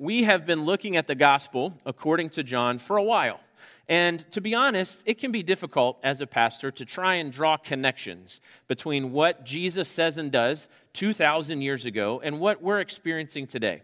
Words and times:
we 0.00 0.22
have 0.22 0.46
been 0.46 0.64
looking 0.64 0.96
at 0.96 1.06
the 1.06 1.14
gospel 1.14 1.78
according 1.84 2.30
to 2.30 2.42
John 2.42 2.78
for 2.78 2.96
a 2.96 3.02
while. 3.02 3.38
And 3.86 4.18
to 4.30 4.40
be 4.40 4.54
honest, 4.54 5.02
it 5.04 5.18
can 5.18 5.30
be 5.30 5.42
difficult 5.42 5.98
as 6.02 6.22
a 6.22 6.26
pastor 6.26 6.70
to 6.70 6.86
try 6.86 7.16
and 7.16 7.30
draw 7.30 7.58
connections 7.58 8.40
between 8.66 9.12
what 9.12 9.44
Jesus 9.44 9.90
says 9.90 10.16
and 10.16 10.32
does 10.32 10.68
2,000 10.94 11.60
years 11.60 11.84
ago 11.84 12.18
and 12.24 12.40
what 12.40 12.62
we're 12.62 12.80
experiencing 12.80 13.46
today. 13.46 13.82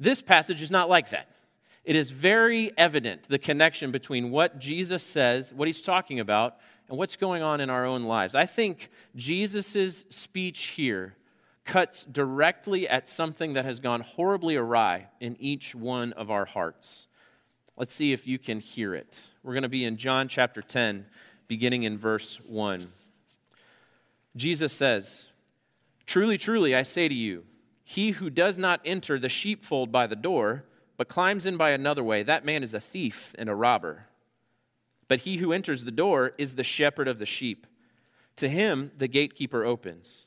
This 0.00 0.20
passage 0.20 0.60
is 0.60 0.72
not 0.72 0.88
like 0.88 1.10
that. 1.10 1.28
It 1.84 1.94
is 1.94 2.10
very 2.10 2.72
evident 2.76 3.28
the 3.28 3.38
connection 3.38 3.92
between 3.92 4.32
what 4.32 4.58
Jesus 4.58 5.04
says, 5.04 5.54
what 5.54 5.68
he's 5.68 5.82
talking 5.82 6.18
about, 6.18 6.56
and 6.88 6.98
what's 6.98 7.14
going 7.14 7.44
on 7.44 7.60
in 7.60 7.70
our 7.70 7.86
own 7.86 8.04
lives. 8.04 8.34
I 8.34 8.46
think 8.46 8.90
Jesus' 9.14 10.04
speech 10.10 10.64
here 10.68 11.14
cuts 11.64 12.04
directly 12.04 12.88
at 12.88 13.08
something 13.08 13.52
that 13.52 13.64
has 13.64 13.80
gone 13.80 14.00
horribly 14.00 14.56
awry 14.56 15.06
in 15.20 15.36
each 15.38 15.74
one 15.74 16.12
of 16.14 16.30
our 16.30 16.44
hearts. 16.44 17.06
Let's 17.76 17.94
see 17.94 18.12
if 18.12 18.26
you 18.26 18.38
can 18.38 18.60
hear 18.60 18.94
it. 18.94 19.28
We're 19.42 19.54
going 19.54 19.62
to 19.62 19.68
be 19.68 19.84
in 19.84 19.96
John 19.96 20.28
chapter 20.28 20.60
10, 20.60 21.06
beginning 21.48 21.84
in 21.84 21.98
verse 21.98 22.40
1. 22.46 22.86
Jesus 24.36 24.72
says, 24.72 25.28
Truly, 26.06 26.36
truly, 26.36 26.74
I 26.74 26.82
say 26.82 27.08
to 27.08 27.14
you, 27.14 27.44
he 27.84 28.12
who 28.12 28.30
does 28.30 28.58
not 28.58 28.80
enter 28.84 29.18
the 29.18 29.28
sheepfold 29.28 29.92
by 29.92 30.06
the 30.06 30.16
door, 30.16 30.64
but 30.96 31.08
climbs 31.08 31.46
in 31.46 31.56
by 31.56 31.70
another 31.70 32.02
way, 32.02 32.22
that 32.22 32.44
man 32.44 32.62
is 32.62 32.74
a 32.74 32.80
thief 32.80 33.34
and 33.38 33.48
a 33.48 33.54
robber. 33.54 34.06
But 35.08 35.20
he 35.20 35.38
who 35.38 35.52
enters 35.52 35.84
the 35.84 35.90
door 35.90 36.32
is 36.38 36.54
the 36.54 36.64
shepherd 36.64 37.08
of 37.08 37.18
the 37.18 37.26
sheep. 37.26 37.66
To 38.36 38.48
him 38.48 38.92
the 38.96 39.08
gatekeeper 39.08 39.64
opens. 39.64 40.26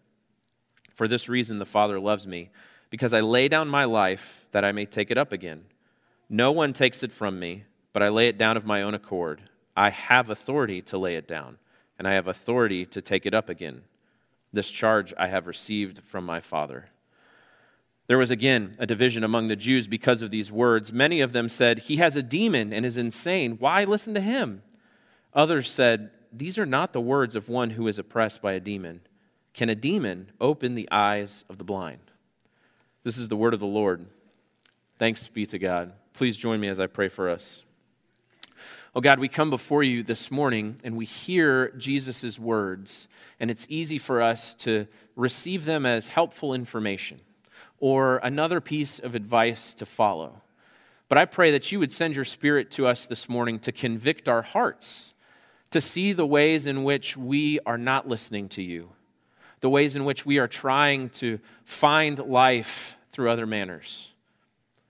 For 1.01 1.07
this 1.07 1.27
reason, 1.27 1.57
the 1.57 1.65
Father 1.65 1.99
loves 1.99 2.27
me, 2.27 2.51
because 2.91 3.11
I 3.11 3.21
lay 3.21 3.47
down 3.47 3.67
my 3.67 3.85
life 3.85 4.45
that 4.51 4.63
I 4.63 4.71
may 4.71 4.85
take 4.85 5.09
it 5.09 5.17
up 5.17 5.31
again. 5.31 5.63
No 6.29 6.51
one 6.51 6.73
takes 6.73 7.01
it 7.01 7.11
from 7.11 7.39
me, 7.39 7.63
but 7.91 8.03
I 8.03 8.09
lay 8.09 8.27
it 8.27 8.37
down 8.37 8.55
of 8.55 8.67
my 8.67 8.83
own 8.83 8.93
accord. 8.93 9.41
I 9.75 9.89
have 9.89 10.29
authority 10.29 10.79
to 10.83 10.99
lay 10.99 11.15
it 11.15 11.27
down, 11.27 11.57
and 11.97 12.07
I 12.07 12.13
have 12.13 12.27
authority 12.27 12.85
to 12.85 13.01
take 13.01 13.25
it 13.25 13.33
up 13.33 13.49
again. 13.49 13.81
This 14.53 14.69
charge 14.69 15.11
I 15.17 15.25
have 15.25 15.47
received 15.47 16.03
from 16.03 16.23
my 16.23 16.39
Father. 16.39 16.89
There 18.05 18.19
was 18.19 18.29
again 18.29 18.75
a 18.77 18.85
division 18.85 19.23
among 19.23 19.47
the 19.47 19.55
Jews 19.55 19.87
because 19.87 20.21
of 20.21 20.29
these 20.29 20.51
words. 20.51 20.93
Many 20.93 21.19
of 21.19 21.33
them 21.33 21.49
said, 21.49 21.79
He 21.79 21.95
has 21.95 22.15
a 22.15 22.21
demon 22.21 22.71
and 22.71 22.85
is 22.85 22.95
insane. 22.95 23.57
Why 23.57 23.85
listen 23.85 24.13
to 24.13 24.21
him? 24.21 24.61
Others 25.33 25.71
said, 25.71 26.11
These 26.31 26.59
are 26.59 26.67
not 26.67 26.93
the 26.93 27.01
words 27.01 27.35
of 27.35 27.49
one 27.49 27.71
who 27.71 27.87
is 27.87 27.97
oppressed 27.97 28.43
by 28.43 28.51
a 28.51 28.59
demon. 28.59 29.01
Can 29.53 29.69
a 29.69 29.75
demon 29.75 30.31
open 30.39 30.75
the 30.75 30.87
eyes 30.91 31.43
of 31.49 31.57
the 31.57 31.63
blind? 31.63 32.11
This 33.03 33.17
is 33.17 33.27
the 33.27 33.35
word 33.35 33.53
of 33.53 33.59
the 33.59 33.65
Lord. 33.65 34.05
Thanks 34.97 35.27
be 35.27 35.45
to 35.47 35.59
God. 35.59 35.93
Please 36.13 36.37
join 36.37 36.59
me 36.59 36.67
as 36.67 36.79
I 36.79 36.87
pray 36.87 37.09
for 37.09 37.29
us. 37.29 37.63
Oh 38.93 39.01
God, 39.01 39.19
we 39.19 39.27
come 39.27 39.49
before 39.49 39.83
you 39.83 40.03
this 40.03 40.29
morning 40.29 40.75
and 40.83 40.95
we 40.95 41.05
hear 41.05 41.69
Jesus' 41.71 42.37
words, 42.37 43.07
and 43.39 43.49
it's 43.49 43.65
easy 43.69 43.97
for 43.97 44.21
us 44.21 44.53
to 44.55 44.87
receive 45.15 45.65
them 45.65 45.85
as 45.85 46.09
helpful 46.09 46.53
information 46.53 47.21
or 47.79 48.17
another 48.17 48.61
piece 48.61 48.99
of 48.99 49.15
advice 49.15 49.73
to 49.75 49.85
follow. 49.85 50.41
But 51.09 51.17
I 51.17 51.25
pray 51.25 51.51
that 51.51 51.71
you 51.71 51.79
would 51.79 51.91
send 51.91 52.15
your 52.15 52.25
spirit 52.25 52.69
to 52.71 52.85
us 52.85 53.05
this 53.05 53.27
morning 53.27 53.59
to 53.59 53.71
convict 53.71 54.29
our 54.29 54.43
hearts, 54.43 55.13
to 55.71 55.81
see 55.81 56.13
the 56.13 56.27
ways 56.27 56.67
in 56.67 56.83
which 56.83 57.17
we 57.17 57.59
are 57.65 57.77
not 57.77 58.07
listening 58.07 58.47
to 58.49 58.61
you 58.61 58.91
the 59.61 59.69
ways 59.69 59.95
in 59.95 60.05
which 60.05 60.25
we 60.25 60.37
are 60.37 60.47
trying 60.47 61.09
to 61.09 61.39
find 61.63 62.19
life 62.19 62.97
through 63.11 63.29
other 63.29 63.45
manners. 63.45 64.09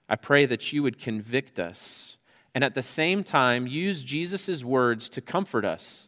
I 0.10 0.16
pray 0.16 0.46
that 0.46 0.74
you 0.74 0.84
would 0.84 1.00
convict 1.00 1.60
us 1.60 2.18
and 2.54 2.64
at 2.64 2.76
the 2.76 2.84
same 2.84 3.24
time 3.24 3.68
use 3.68 4.04
Jesus' 4.04 4.64
words 4.64 5.08
to 5.10 5.22
comfort 5.22 5.64
us, 5.64 6.08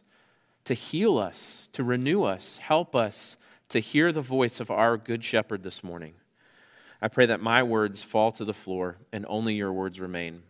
to 0.64 0.74
heal 0.74 1.16
us, 1.16 1.68
to 1.72 1.82
renew 1.82 2.24
us, 2.24 2.58
help 2.58 2.94
us 2.94 3.36
to 3.70 3.80
hear 3.80 4.12
the 4.12 4.20
voice 4.20 4.60
of 4.60 4.70
our 4.70 4.96
Good 4.96 5.24
Shepherd 5.24 5.62
this 5.62 5.82
morning. 5.82 6.14
I 7.00 7.08
pray 7.08 7.26
that 7.26 7.40
my 7.40 7.62
words 7.62 8.02
fall 8.02 8.32
to 8.32 8.44
the 8.44 8.54
floor 8.54 8.98
and 9.12 9.26
only 9.28 9.54
your 9.54 9.72
words 9.72 10.00
remain. 10.00 10.42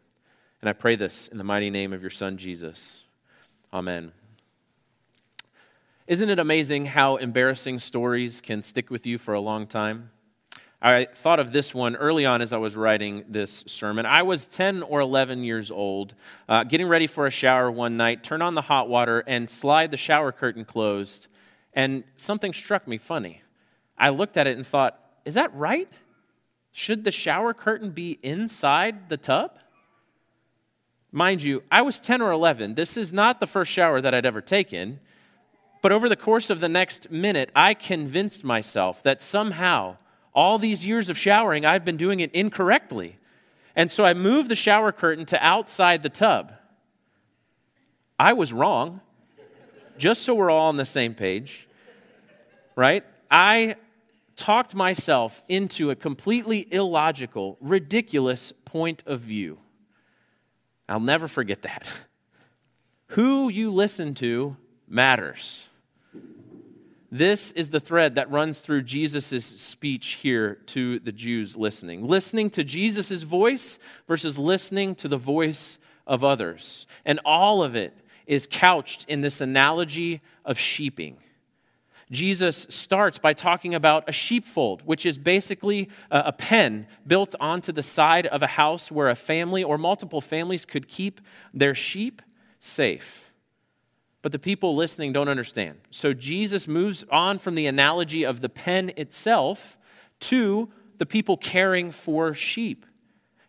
And 0.60 0.69
I 0.69 0.72
pray 0.72 0.96
this 0.96 1.28
in 1.28 1.38
the 1.38 1.44
mighty 1.44 1.70
name 1.70 1.92
of 1.92 2.00
your 2.00 2.10
Son, 2.10 2.36
Jesus. 2.36 3.04
Amen. 3.72 4.12
Isn't 6.06 6.28
it 6.28 6.38
amazing 6.38 6.84
how 6.84 7.16
embarrassing 7.16 7.78
stories 7.78 8.42
can 8.42 8.60
stick 8.60 8.91
with 8.91 9.06
you 9.06 9.16
for 9.16 9.32
a 9.32 9.41
long 9.41 9.66
time? 9.66 10.10
I 10.82 11.06
thought 11.06 11.41
of 11.41 11.53
this 11.53 11.75
one 11.75 11.97
early 11.97 12.26
on 12.26 12.42
as 12.42 12.53
I 12.53 12.59
was 12.59 12.76
writing 12.76 13.25
this 13.26 13.65
sermon. 13.66 14.04
I 14.04 14.20
was 14.20 14.44
10 14.44 14.82
or 14.82 15.00
11 15.00 15.44
years 15.44 15.70
old, 15.70 16.14
uh, 16.47 16.64
getting 16.64 16.88
ready 16.88 17.06
for 17.06 17.26
a 17.26 17.31
shower 17.31 17.70
one 17.70 17.97
night, 17.97 18.22
turn 18.22 18.43
on 18.43 18.54
the 18.54 18.60
hot 18.60 18.87
water, 18.87 19.25
and 19.26 19.48
slide 19.48 19.91
the 19.91 19.97
shower 19.97 20.31
curtain 20.31 20.66
closed, 20.66 21.28
and 21.72 22.04
something 22.19 22.53
struck 22.53 22.87
me 22.87 22.98
funny. 22.98 23.41
I 23.97 24.10
looked 24.10 24.37
at 24.37 24.47
it 24.47 24.59
and 24.59 24.66
thought, 24.66 25.00
is 25.25 25.32
that 25.32 25.54
right? 25.54 25.88
Should 26.70 27.04
the 27.04 27.12
shower 27.12 27.54
curtain 27.54 27.93
be 27.93 28.19
inside 28.22 29.09
the 29.09 29.16
tub? 29.16 29.53
Mind 31.11 31.43
you, 31.43 31.62
I 31.70 31.81
was 31.81 31.99
10 31.99 32.20
or 32.20 32.31
11. 32.31 32.75
This 32.75 32.99
is 32.99 33.11
not 33.11 33.40
the 33.40 33.46
first 33.46 33.73
shower 33.73 34.02
that 34.02 34.12
I'd 34.12 34.26
ever 34.26 34.43
taken. 34.43 35.00
But 35.84 35.92
over 35.92 36.08
the 36.08 36.16
course 36.16 36.48
of 36.48 36.60
the 36.60 36.69
next 36.70 37.10
minute, 37.10 37.52
I 37.54 37.75
convinced 37.75 38.42
myself 38.42 39.02
that 39.02 39.20
somehow, 39.20 39.98
all 40.32 40.56
these 40.56 40.86
years 40.86 41.10
of 41.10 41.19
showering, 41.19 41.66
I've 41.66 41.84
been 41.84 41.98
doing 41.98 42.20
it 42.20 42.32
incorrectly. 42.32 43.19
And 43.76 43.90
so 43.90 44.02
I 44.02 44.14
moved 44.14 44.48
the 44.48 44.54
shower 44.54 44.92
curtain 44.92 45.26
to 45.26 45.46
outside 45.46 46.02
the 46.02 46.08
tub. 46.08 46.54
I 48.19 48.32
was 48.32 48.50
wrong, 48.50 49.02
just 49.98 50.22
so 50.22 50.34
we're 50.34 50.48
all 50.48 50.69
on 50.69 50.78
the 50.78 50.86
same 50.86 51.14
page, 51.14 51.69
right? 52.76 53.04
I 53.31 53.76
talked 54.36 54.75
myself 54.75 55.42
into 55.50 55.90
a 55.90 55.94
completely 55.94 56.66
illogical, 56.70 57.58
ridiculous 57.60 58.54
point 58.64 59.02
of 59.04 59.20
view. 59.20 59.58
I'll 60.88 60.98
never 60.98 61.28
forget 61.28 61.60
that. 61.60 62.06
Who 63.08 63.50
you 63.50 63.70
listen 63.70 64.14
to 64.14 64.56
matters. 64.88 65.69
This 67.16 67.52
is 67.52 67.70
the 67.70 67.78
thread 67.78 68.16
that 68.16 68.28
runs 68.28 68.58
through 68.58 68.82
Jesus' 68.82 69.46
speech 69.46 70.14
here 70.14 70.56
to 70.66 70.99
the 70.99 71.12
Jews 71.12 71.56
listening. 71.56 72.05
Listening 72.08 72.50
to 72.50 72.64
Jesus' 72.64 73.22
voice 73.22 73.78
versus 74.08 74.37
listening 74.37 74.96
to 74.96 75.06
the 75.06 75.16
voice 75.16 75.78
of 76.08 76.25
others. 76.25 76.88
And 77.05 77.20
all 77.25 77.62
of 77.62 77.76
it 77.76 77.96
is 78.26 78.49
couched 78.50 79.05
in 79.08 79.20
this 79.20 79.40
analogy 79.40 80.22
of 80.44 80.58
sheeping. 80.58 81.19
Jesus 82.11 82.66
starts 82.69 83.20
by 83.20 83.32
talking 83.32 83.76
about 83.76 84.08
a 84.08 84.12
sheepfold, 84.12 84.82
which 84.84 85.06
is 85.06 85.17
basically 85.17 85.88
a 86.10 86.32
pen 86.32 86.88
built 87.06 87.37
onto 87.38 87.70
the 87.70 87.84
side 87.84 88.26
of 88.26 88.43
a 88.43 88.49
house 88.49 88.90
where 88.90 89.08
a 89.08 89.14
family 89.14 89.62
or 89.62 89.78
multiple 89.78 90.20
families 90.20 90.64
could 90.64 90.88
keep 90.88 91.20
their 91.52 91.76
sheep 91.76 92.22
safe. 92.58 93.24
But 94.25 94.32
the 94.32 94.38
people 94.38 94.75
listening 94.75 95.12
don't 95.12 95.29
understand. 95.29 95.81
So 95.91 96.15
Jesus 96.15 96.67
moves 96.67 97.05
on 97.12 97.37
from 97.37 97.56
the 97.56 97.67
analogy 97.67 98.25
of 98.25 98.41
the 98.41 98.49
pen 98.49 98.91
itself 98.97 99.76
to 100.21 100.71
the 100.97 101.05
people 101.05 101.37
caring 101.37 101.91
for 101.91 102.32
sheep. 102.32 102.87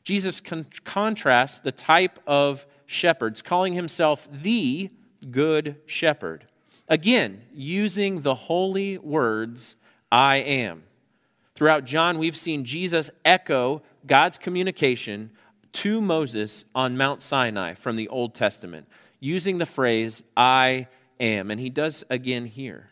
Jesus 0.04 0.42
con- 0.42 0.66
contrasts 0.84 1.60
the 1.60 1.72
type 1.72 2.20
of 2.28 2.66
shepherds, 2.86 3.42
calling 3.42 3.74
himself 3.74 4.28
the 4.30 4.90
good 5.32 5.78
shepherd. 5.86 6.46
Again, 6.90 7.44
using 7.54 8.24
the 8.24 8.36
holy 8.36 8.98
words, 8.98 9.78
I 10.12 10.36
am. 10.40 10.84
Throughout 11.56 11.86
John, 11.86 12.18
we've 12.18 12.36
seen 12.36 12.66
Jesus 12.66 13.10
echo 13.24 13.82
God's 14.06 14.38
communication 14.38 15.32
to 15.72 16.02
Moses 16.02 16.66
on 16.76 16.98
Mount 16.98 17.22
Sinai 17.22 17.76
from 17.76 17.96
the 17.96 18.10
Old 18.10 18.36
Testament, 18.36 18.90
using 19.26 19.58
the 19.58 19.66
phrase, 19.66 20.22
I 20.38 20.88
am. 21.20 21.50
And 21.50 21.60
he 21.60 21.70
does 21.70 22.04
again 22.10 22.46
here. 22.46 22.92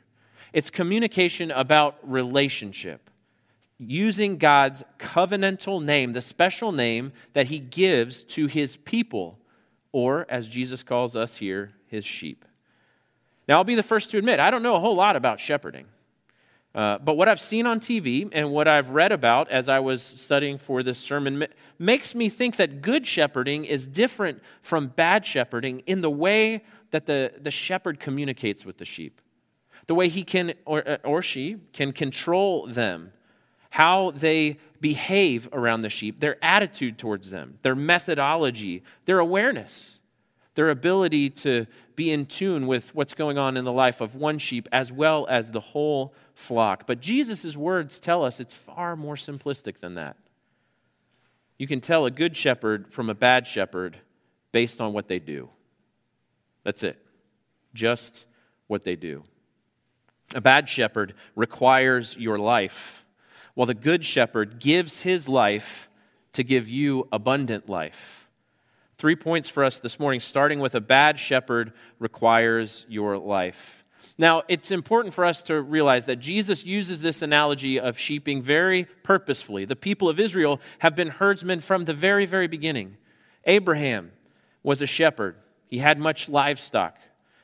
It's 0.52 0.70
communication 0.70 1.52
about 1.52 1.98
relationship, 2.02 3.10
using 3.78 4.38
God's 4.38 4.84
covenantal 5.00 5.84
name, 5.84 6.14
the 6.14 6.22
special 6.22 6.72
name 6.72 7.14
that 7.34 7.48
he 7.48 7.60
gives 7.60 8.24
to 8.24 8.48
his 8.48 8.78
people, 8.78 9.40
or 9.92 10.26
as 10.30 10.48
Jesus 10.48 10.84
calls 10.84 11.16
us 11.16 11.38
here, 11.38 11.74
his 11.88 12.06
sheep. 12.06 12.46
Now, 13.48 13.58
I'll 13.58 13.64
be 13.64 13.76
the 13.76 13.84
first 13.84 14.10
to 14.12 14.18
admit, 14.18 14.40
I 14.40 14.52
don't 14.52 14.64
know 14.64 14.76
a 14.76 14.80
whole 14.80 14.96
lot 14.96 15.16
about 15.16 15.40
shepherding. 15.40 15.86
Uh, 16.76 16.98
but 16.98 17.18
what 17.18 17.30
I've 17.30 17.42
seen 17.42 17.68
on 17.68 17.80
TV 17.80 18.28
and 18.32 18.52
what 18.52 18.68
I've 18.68 18.90
read 18.90 19.12
about 19.12 19.50
as 19.52 19.70
I 19.70 19.80
was 19.80 20.02
studying 20.02 20.58
for 20.58 20.82
this 20.82 20.98
sermon 20.98 21.46
makes 21.78 22.16
me 22.16 22.30
think 22.30 22.56
that 22.56 22.82
good 22.82 23.06
shepherding 23.06 23.64
is 23.64 23.86
different 23.86 24.42
from 24.62 24.88
bad 24.88 25.24
shepherding 25.24 25.84
in 25.86 26.02
the 26.02 26.10
way 26.10 26.64
that 26.90 27.06
the, 27.06 27.34
the 27.40 27.52
shepherd 27.52 28.00
communicates 28.00 28.66
with 28.66 28.78
the 28.78 28.86
sheep, 28.86 29.22
the 29.86 29.94
way 29.94 30.10
he 30.10 30.24
can, 30.24 30.54
or, 30.66 30.88
uh, 30.88 30.98
or 31.04 31.22
she, 31.22 31.58
can 31.74 31.92
control 31.92 32.66
them, 32.66 33.12
how 33.72 34.10
they 34.12 34.58
behave 34.82 35.48
around 35.54 35.82
the 35.82 35.90
sheep, 35.92 36.22
their 36.22 36.44
attitude 36.44 36.98
towards 36.98 37.30
them, 37.30 37.60
their 37.62 37.76
methodology, 37.76 38.82
their 39.06 39.20
awareness 39.20 40.00
their 40.56 40.70
ability 40.70 41.30
to 41.30 41.66
be 41.96 42.12
in 42.12 42.26
tune 42.26 42.68
with 42.68 42.94
what's 42.94 43.14
going 43.14 43.38
on 43.38 43.58
in 43.58 43.66
the 43.66 43.72
life 43.72 44.02
of 44.02 44.16
one 44.16 44.38
sheep 44.38 44.68
as 44.72 44.92
well 44.92 45.26
as 45.30 45.52
the 45.52 45.60
whole 45.60 46.14
flock. 46.34 46.86
But 46.88 47.00
Jesus' 47.00 47.56
words 47.56 48.00
tell 48.00 48.24
us 48.24 48.40
it's 48.40 48.54
far 48.54 48.96
more 48.96 49.16
simplistic 49.16 49.80
than 49.80 49.96
that. 49.96 50.18
You 51.58 51.68
can 51.68 51.82
tell 51.82 52.06
a 52.06 52.12
good 52.12 52.36
shepherd 52.36 52.92
from 52.92 53.10
a 53.10 53.14
bad 53.16 53.48
shepherd 53.48 53.98
based 54.52 54.82
on 54.82 54.94
what 54.94 55.08
they 55.08 55.20
do. 55.20 55.50
That's 56.64 56.84
it. 56.84 56.98
Just 57.74 58.26
what 58.68 58.84
they 58.84 58.96
do. 58.96 59.24
A 60.36 60.42
bad 60.42 60.68
shepherd 60.68 61.14
requires 61.36 62.18
your 62.18 62.38
life, 62.40 63.06
while 63.54 63.68
the 63.68 63.74
good 63.74 64.04
shepherd 64.04 64.60
gives 64.60 65.02
his 65.02 65.30
life 65.30 65.90
to 66.34 66.44
give 66.44 66.68
you 66.68 67.08
abundant 67.12 67.70
life. 67.70 68.28
Three 68.98 69.16
points 69.16 69.50
for 69.50 69.64
us 69.64 69.80
this 69.80 70.00
morning, 70.00 70.20
starting 70.20 70.60
with 70.60 70.76
a 70.76 70.82
bad 70.82 71.20
shepherd 71.20 71.74
requires 72.00 72.86
your 72.90 73.18
life. 73.18 73.83
Now, 74.18 74.44
it's 74.48 74.70
important 74.70 75.14
for 75.14 75.26
us 75.26 75.42
to 75.44 75.62
realize 75.62 76.06
that 76.06 76.18
Jesus 76.18 76.66
uses 76.66 77.02
this 77.02 77.22
analogy 77.22 77.80
of 77.80 77.98
sheeping 77.98 78.42
very 78.42 78.86
purposefully. 79.02 79.66
The 79.66 79.76
people 79.76 80.08
of 80.08 80.20
Israel 80.20 80.62
have 80.80 80.96
been 80.96 81.08
herdsmen 81.10 81.62
from 81.62 81.86
the 81.86 81.94
very, 81.94 82.26
very 82.26 82.48
beginning. 82.48 82.98
Abraham 83.46 84.12
was 84.62 84.82
a 84.82 84.88
shepherd, 84.88 85.36
he 85.68 85.80
had 85.80 85.98
much 85.98 86.30
livestock 86.30 86.98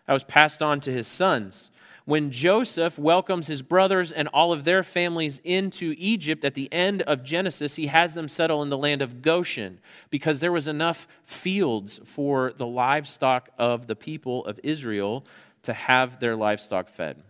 that 0.05 0.13
was 0.13 0.23
passed 0.23 0.61
on 0.61 0.79
to 0.81 0.91
his 0.91 1.07
sons 1.07 1.71
when 2.09 2.31
Joseph 2.31 2.97
welcomes 2.97 3.45
his 3.45 3.61
brothers 3.61 4.11
and 4.11 4.27
all 4.29 4.51
of 4.51 4.63
their 4.63 4.81
families 4.81 5.39
into 5.43 5.93
Egypt 5.99 6.43
at 6.43 6.55
the 6.55 6.67
end 6.73 7.03
of 7.03 7.23
Genesis, 7.23 7.75
he 7.75 7.85
has 7.85 8.15
them 8.15 8.27
settle 8.27 8.63
in 8.63 8.69
the 8.69 8.77
land 8.79 9.03
of 9.03 9.21
Goshen 9.21 9.79
because 10.09 10.39
there 10.39 10.51
was 10.51 10.67
enough 10.67 11.07
fields 11.23 11.99
for 12.03 12.51
the 12.57 12.65
livestock 12.65 13.49
of 13.59 13.85
the 13.85 13.95
people 13.95 14.43
of 14.47 14.59
Israel 14.63 15.23
to 15.63 15.73
have 15.73 16.19
their 16.19 16.35
livestock 16.35 16.87
fed. 16.87 17.23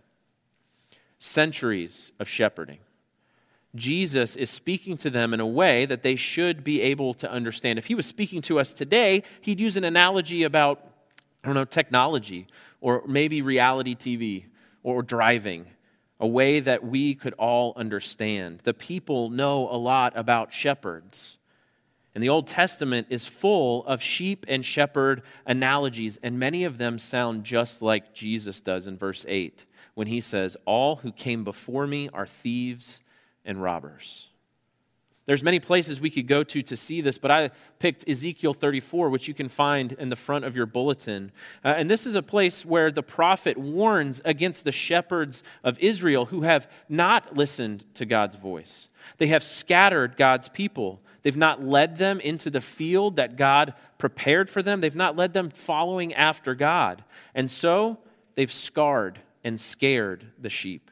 Centuries 1.20 2.12
of 2.20 2.28
shepherding. 2.28 2.80
Jesus 3.76 4.36
is 4.36 4.50
speaking 4.50 4.98
to 4.98 5.10
them 5.10 5.34
in 5.34 5.40
a 5.40 5.48
way 5.48 5.86
that 5.86 6.02
they 6.02 6.16
should 6.16 6.64
be 6.64 6.82
able 6.82 7.14
to 7.16 7.32
understand. 7.32 7.78
If 7.78 7.86
he 7.86 7.96
was 7.96 8.06
speaking 8.06 8.42
to 8.44 8.60
us 8.60 8.74
today, 8.74 9.24
he'd 9.42 9.60
use 9.60 9.78
an 9.78 9.84
analogy 9.84 10.44
about, 10.44 10.84
I 11.44 11.48
don't 11.48 11.56
know, 11.56 11.66
technology 11.66 12.48
or 12.82 13.04
maybe 13.08 13.42
reality 13.42 13.96
TV 13.96 14.46
or 14.82 15.04
driving, 15.04 15.68
a 16.20 16.28
way 16.28 16.60
that 16.60 16.84
we 16.84 17.14
could 17.14 17.34
all 17.34 17.74
understand. 17.76 18.62
The 18.64 18.74
people 18.74 19.30
know 19.30 19.70
a 19.70 19.78
lot 19.78 20.14
about 20.16 20.54
shepherds. 20.54 21.38
And 22.20 22.24
the 22.26 22.28
Old 22.28 22.48
Testament 22.48 23.08
is 23.10 23.28
full 23.28 23.86
of 23.86 24.02
sheep 24.02 24.46
and 24.50 24.66
shepherd 24.66 25.22
analogies, 25.46 26.20
and 26.22 26.38
many 26.38 26.66
of 26.66 26.78
them 26.78 27.00
sound 27.00 27.46
just 27.46 27.82
like 27.82 28.14
Jesus 28.14 28.60
does 28.60 28.88
in 28.88 28.98
verse 28.98 29.26
8 29.26 29.66
when 29.94 30.08
he 30.08 30.20
says, 30.20 30.58
All 30.66 30.98
who 30.98 31.14
came 31.14 31.46
before 31.46 31.88
me 31.88 32.10
are 32.10 32.28
thieves 32.28 33.00
and 33.46 33.64
robbers. 33.64 34.29
There's 35.30 35.44
many 35.44 35.60
places 35.60 36.02
we 36.02 36.10
could 36.10 36.26
go 36.26 36.44
to 36.44 36.64
to 36.64 36.76
see 36.76 37.02
this, 37.02 37.20
but 37.20 37.30
I 37.30 37.52
picked 37.78 38.10
Ezekiel 38.10 38.56
34, 38.56 39.12
which 39.12 39.28
you 39.28 39.36
can 39.36 39.48
find 39.48 39.92
in 39.92 40.10
the 40.10 40.16
front 40.16 40.44
of 40.44 40.56
your 40.56 40.66
bulletin. 40.66 41.32
Uh, 41.64 41.76
and 41.78 41.88
this 41.88 42.08
is 42.08 42.16
a 42.16 42.24
place 42.24 42.66
where 42.66 42.90
the 42.90 43.04
prophet 43.04 43.56
warns 43.56 44.24
against 44.26 44.64
the 44.64 44.72
shepherds 44.72 45.44
of 45.64 45.78
Israel 45.78 46.26
who 46.26 46.42
have 46.42 46.68
not 46.90 47.38
listened 47.38 47.86
to 47.94 48.08
God's 48.08 48.38
voice. 48.38 48.90
They 49.20 49.28
have 49.28 49.44
scattered 49.44 50.18
God's 50.18 50.50
people. 50.50 51.00
They've 51.22 51.38
not 51.38 51.64
led 51.64 51.98
them 51.98 52.20
into 52.20 52.50
the 52.50 52.60
field 52.60 53.16
that 53.18 53.36
God 53.36 53.76
prepared 54.00 54.50
for 54.50 54.64
them. 54.64 54.82
They've 54.82 54.96
not 54.96 55.16
led 55.16 55.36
them 55.36 55.52
following 55.52 56.12
after 56.12 56.56
God. 56.56 57.04
And 57.36 57.52
so 57.52 58.00
they've 58.34 58.52
scarred 58.52 59.20
and 59.44 59.62
scared 59.62 60.32
the 60.40 60.50
sheep. 60.50 60.90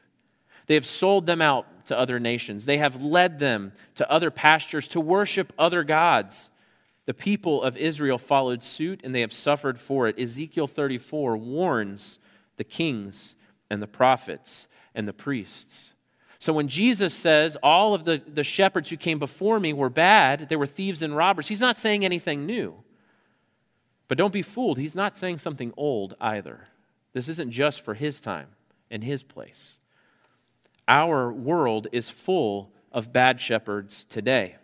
They 0.68 0.74
have 0.74 0.86
sold 0.86 1.26
them 1.26 1.42
out 1.42 1.86
to 1.86 1.98
other 1.98 2.20
nations. 2.20 2.66
They 2.66 2.78
have 2.78 3.02
led 3.02 3.38
them 3.38 3.72
to 3.96 4.08
other 4.10 4.30
pastures 4.30 4.86
to 4.88 5.00
worship 5.00 5.52
other 5.58 5.82
gods. 5.82 6.50
The 7.06 7.14
people 7.14 7.62
of 7.62 7.76
Israel 7.76 8.18
followed 8.18 8.62
suit 8.62 9.00
and 9.02 9.14
they 9.14 9.22
have 9.22 9.32
suffered 9.32 9.80
for 9.80 10.06
it. 10.06 10.18
Ezekiel 10.18 10.66
34 10.66 11.38
warns 11.38 12.18
the 12.58 12.64
kings 12.64 13.34
and 13.70 13.82
the 13.82 13.86
prophets 13.86 14.68
and 14.94 15.08
the 15.08 15.14
priests. 15.14 15.94
So 16.38 16.52
when 16.52 16.68
Jesus 16.68 17.14
says 17.14 17.56
all 17.62 17.94
of 17.94 18.04
the, 18.04 18.22
the 18.26 18.44
shepherds 18.44 18.90
who 18.90 18.96
came 18.96 19.18
before 19.18 19.58
me 19.58 19.72
were 19.72 19.88
bad, 19.88 20.48
they 20.50 20.56
were 20.56 20.66
thieves 20.66 21.02
and 21.02 21.16
robbers, 21.16 21.48
he's 21.48 21.60
not 21.60 21.78
saying 21.78 22.04
anything 22.04 22.44
new. 22.44 22.74
But 24.06 24.18
don't 24.18 24.32
be 24.32 24.42
fooled, 24.42 24.78
he's 24.78 24.94
not 24.94 25.16
saying 25.16 25.38
something 25.38 25.72
old 25.76 26.14
either. 26.20 26.68
This 27.14 27.28
isn't 27.28 27.50
just 27.50 27.80
for 27.80 27.94
his 27.94 28.20
time 28.20 28.48
and 28.90 29.02
his 29.02 29.22
place. 29.22 29.78
Our 30.88 31.30
world 31.30 31.86
is 31.92 32.10
full 32.10 32.72
of 32.90 33.12
bad 33.12 33.40
shepherds 33.40 34.04
today 34.04 34.56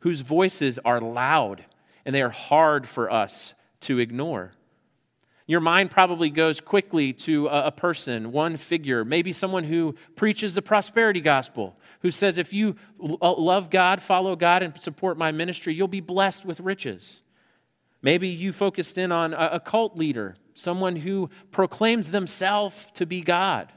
whose 0.00 0.20
voices 0.20 0.78
are 0.84 1.00
loud 1.00 1.64
and 2.04 2.14
they 2.14 2.22
are 2.22 2.30
hard 2.30 2.88
for 2.88 3.10
us 3.10 3.54
to 3.80 3.98
ignore. 3.98 4.52
Your 5.46 5.60
mind 5.60 5.90
probably 5.90 6.30
goes 6.30 6.60
quickly 6.60 7.12
to 7.12 7.48
a, 7.48 7.72
person, 7.72 8.32
one 8.32 8.56
figure, 8.56 9.04
maybe 9.04 9.32
someone 9.32 9.64
who 9.64 9.96
preaches 10.14 10.54
the 10.54 10.62
prosperity 10.62 11.20
gospel, 11.20 11.76
who 12.00 12.10
says, 12.10 12.38
if 12.38 12.52
you 12.52 12.76
uh, 13.00 13.34
love 13.34 13.68
God, 13.68 14.00
follow 14.00 14.36
God, 14.36 14.62
and 14.62 14.80
support 14.80 15.18
my 15.18 15.32
ministry, 15.32 15.74
you'll 15.74 15.88
be 15.88 16.00
blessed 16.00 16.44
with 16.44 16.60
riches. 16.60 17.22
Maybe 18.02 18.28
you 18.28 18.52
focused 18.52 18.98
in 18.98 19.12
on 19.12 19.34
a 19.34 19.60
cult 19.60 19.96
leader, 19.96 20.36
someone 20.54 20.96
who 20.96 21.28
proclaims 21.50 22.10
themselves 22.10 22.90
to 22.94 23.04
be 23.04 23.20
God. 23.20 23.72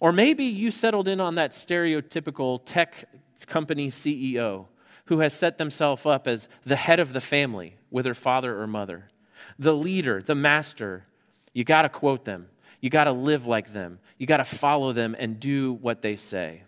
Or 0.00 0.12
maybe 0.12 0.44
you 0.44 0.70
settled 0.70 1.08
in 1.08 1.20
on 1.20 1.34
that 1.34 1.52
stereotypical 1.52 2.60
tech 2.64 3.06
company 3.46 3.90
CEO 3.90 4.66
who 5.06 5.20
has 5.20 5.32
set 5.32 5.58
themselves 5.58 6.04
up 6.06 6.28
as 6.28 6.48
the 6.64 6.76
head 6.76 7.00
of 7.00 7.12
the 7.12 7.20
family 7.20 7.76
with 7.90 8.04
their 8.04 8.14
father 8.14 8.60
or 8.60 8.66
mother, 8.66 9.10
the 9.58 9.74
leader, 9.74 10.20
the 10.22 10.34
master. 10.34 11.06
You 11.52 11.64
got 11.64 11.82
to 11.82 11.88
quote 11.88 12.24
them. 12.24 12.48
You 12.80 12.90
got 12.90 13.04
to 13.04 13.12
live 13.12 13.46
like 13.46 13.72
them. 13.72 13.98
You 14.18 14.26
got 14.26 14.36
to 14.36 14.44
follow 14.44 14.92
them 14.92 15.16
and 15.18 15.40
do 15.40 15.72
what 15.72 16.02
they 16.02 16.16
say. 16.16 16.62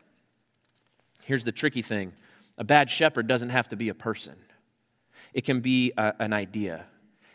Here's 1.24 1.44
the 1.44 1.52
tricky 1.52 1.82
thing 1.82 2.12
a 2.58 2.64
bad 2.64 2.90
shepherd 2.90 3.26
doesn't 3.26 3.50
have 3.50 3.68
to 3.68 3.76
be 3.76 3.88
a 3.88 3.94
person, 3.94 4.36
it 5.32 5.44
can 5.44 5.60
be 5.60 5.92
a, 5.96 6.14
an 6.18 6.32
idea, 6.32 6.86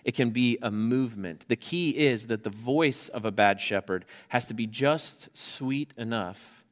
it 0.06 0.14
can 0.14 0.30
be 0.30 0.60
a 0.62 0.70
movement. 0.70 1.46
The 1.48 1.56
key 1.56 1.90
is 1.90 2.28
that 2.28 2.44
the 2.44 2.50
voice 2.52 3.10
of 3.10 3.26
a 3.26 3.32
bad 3.32 3.60
shepherd 3.60 4.06
has 4.30 4.46
to 4.46 4.54
be 4.54 4.68
just 4.68 5.30
sweet 5.34 5.94
enough 5.98 6.64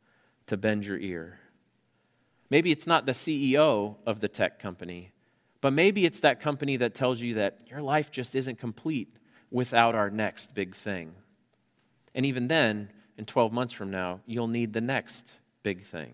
to 0.46 0.56
bend 0.56 0.86
your 0.86 1.00
ear. 1.00 1.40
Maybe 2.52 2.72
it's 2.72 2.86
not 2.86 3.08
the 3.08 3.14
CEO 3.14 3.96
of 4.06 4.20
the 4.20 4.28
tech 4.28 4.60
company, 4.60 5.12
but 5.62 5.74
maybe 5.74 6.06
it's 6.06 6.20
that 6.20 6.40
company 6.40 6.78
that 6.78 6.94
tells 6.94 7.22
you 7.22 7.34
that 7.34 7.62
your 7.68 7.82
life 7.82 8.12
just 8.12 8.36
isn't 8.36 8.60
complete 8.60 9.18
without 9.50 9.96
our 9.96 10.12
next 10.12 10.54
big 10.54 10.76
thing. 10.76 11.16
And 12.14 12.28
even 12.28 12.48
then, 12.48 12.92
in 13.18 13.26
12 13.26 13.52
months 13.52 13.74
from 13.74 13.90
now, 13.90 14.20
you'll 14.28 14.48
need 14.48 14.74
the 14.74 14.82
next 14.82 15.40
big 15.64 15.82
thing, 15.82 16.14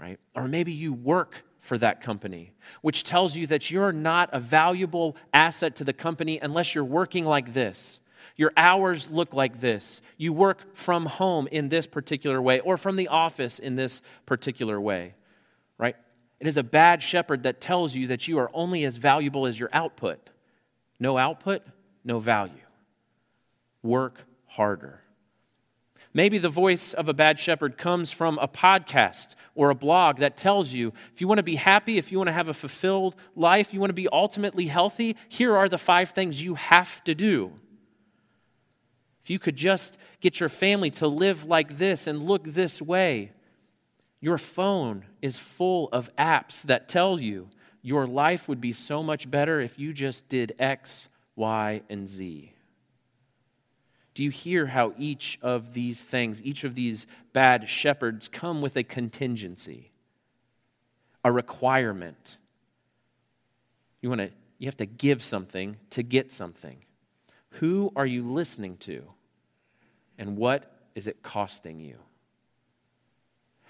right? 0.00 0.18
Or 0.34 0.48
maybe 0.48 0.72
you 0.72 0.94
work 0.94 1.44
for 1.60 1.78
that 1.78 2.00
company, 2.00 2.52
which 2.82 3.04
tells 3.04 3.36
you 3.36 3.46
that 3.48 3.70
you're 3.70 3.92
not 3.92 4.30
a 4.32 4.40
valuable 4.40 5.16
asset 5.32 5.76
to 5.76 5.84
the 5.84 5.92
company 5.92 6.38
unless 6.40 6.74
you're 6.74 6.84
working 6.84 7.24
like 7.24 7.52
this. 7.52 8.00
Your 8.36 8.52
hours 8.56 9.10
look 9.10 9.34
like 9.34 9.60
this. 9.60 10.00
You 10.16 10.32
work 10.32 10.76
from 10.76 11.06
home 11.06 11.48
in 11.50 11.68
this 11.68 11.86
particular 11.86 12.40
way 12.40 12.60
or 12.60 12.76
from 12.76 12.96
the 12.96 13.08
office 13.08 13.58
in 13.58 13.74
this 13.74 14.00
particular 14.26 14.80
way, 14.80 15.14
right? 15.76 15.96
It 16.38 16.46
is 16.46 16.56
a 16.56 16.62
bad 16.62 17.02
shepherd 17.02 17.42
that 17.42 17.60
tells 17.60 17.94
you 17.94 18.06
that 18.06 18.28
you 18.28 18.38
are 18.38 18.50
only 18.54 18.84
as 18.84 18.96
valuable 18.96 19.44
as 19.44 19.58
your 19.58 19.70
output. 19.72 20.30
No 21.00 21.18
output, 21.18 21.62
no 22.04 22.20
value. 22.20 22.54
Work 23.82 24.24
harder. 24.46 25.00
Maybe 26.14 26.38
the 26.38 26.48
voice 26.48 26.94
of 26.94 27.08
a 27.08 27.14
bad 27.14 27.38
shepherd 27.38 27.76
comes 27.76 28.12
from 28.12 28.38
a 28.38 28.48
podcast 28.48 29.34
or 29.54 29.70
a 29.70 29.74
blog 29.74 30.18
that 30.18 30.36
tells 30.36 30.72
you 30.72 30.92
if 31.12 31.20
you 31.20 31.28
want 31.28 31.38
to 31.38 31.42
be 31.44 31.56
happy, 31.56 31.98
if 31.98 32.10
you 32.10 32.18
want 32.18 32.28
to 32.28 32.32
have 32.32 32.48
a 32.48 32.54
fulfilled 32.54 33.16
life, 33.36 33.74
you 33.74 33.80
want 33.80 33.90
to 33.90 33.94
be 33.94 34.08
ultimately 34.08 34.66
healthy, 34.66 35.16
here 35.28 35.56
are 35.56 35.68
the 35.68 35.78
five 35.78 36.10
things 36.10 36.42
you 36.42 36.54
have 36.54 37.02
to 37.04 37.14
do. 37.14 37.52
If 39.22 39.30
you 39.30 39.38
could 39.38 39.56
just 39.56 39.98
get 40.20 40.40
your 40.40 40.48
family 40.48 40.90
to 40.92 41.06
live 41.06 41.44
like 41.44 41.78
this 41.78 42.06
and 42.06 42.22
look 42.22 42.44
this 42.44 42.80
way, 42.80 43.32
your 44.20 44.38
phone 44.38 45.04
is 45.20 45.38
full 45.38 45.88
of 45.90 46.14
apps 46.16 46.62
that 46.62 46.88
tell 46.88 47.20
you 47.20 47.48
your 47.82 48.06
life 48.06 48.48
would 48.48 48.60
be 48.60 48.72
so 48.72 49.02
much 49.02 49.30
better 49.30 49.60
if 49.60 49.78
you 49.78 49.92
just 49.92 50.28
did 50.28 50.54
X, 50.58 51.08
Y, 51.36 51.82
and 51.88 52.08
Z. 52.08 52.52
Do 54.18 54.24
you 54.24 54.30
hear 54.30 54.66
how 54.66 54.94
each 54.98 55.38
of 55.42 55.74
these 55.74 56.02
things, 56.02 56.42
each 56.42 56.64
of 56.64 56.74
these 56.74 57.06
bad 57.32 57.68
shepherds, 57.68 58.26
come 58.26 58.60
with 58.60 58.76
a 58.76 58.82
contingency, 58.82 59.92
a 61.22 61.30
requirement? 61.30 62.36
You, 64.00 64.08
want 64.08 64.22
to, 64.22 64.30
you 64.58 64.66
have 64.66 64.76
to 64.78 64.86
give 64.86 65.22
something 65.22 65.76
to 65.90 66.02
get 66.02 66.32
something. 66.32 66.78
Who 67.60 67.92
are 67.94 68.06
you 68.06 68.28
listening 68.28 68.76
to? 68.78 69.04
And 70.18 70.36
what 70.36 70.68
is 70.96 71.06
it 71.06 71.22
costing 71.22 71.78
you? 71.78 71.98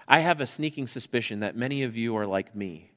I 0.09 0.21
have 0.21 0.41
a 0.41 0.47
sneaking 0.47 0.87
suspicion 0.87 1.41
that 1.41 1.57
many 1.57 1.83
of 1.83 1.95
you 1.95 2.17
are 2.17 2.27
like 2.27 2.57
me, 2.57 2.93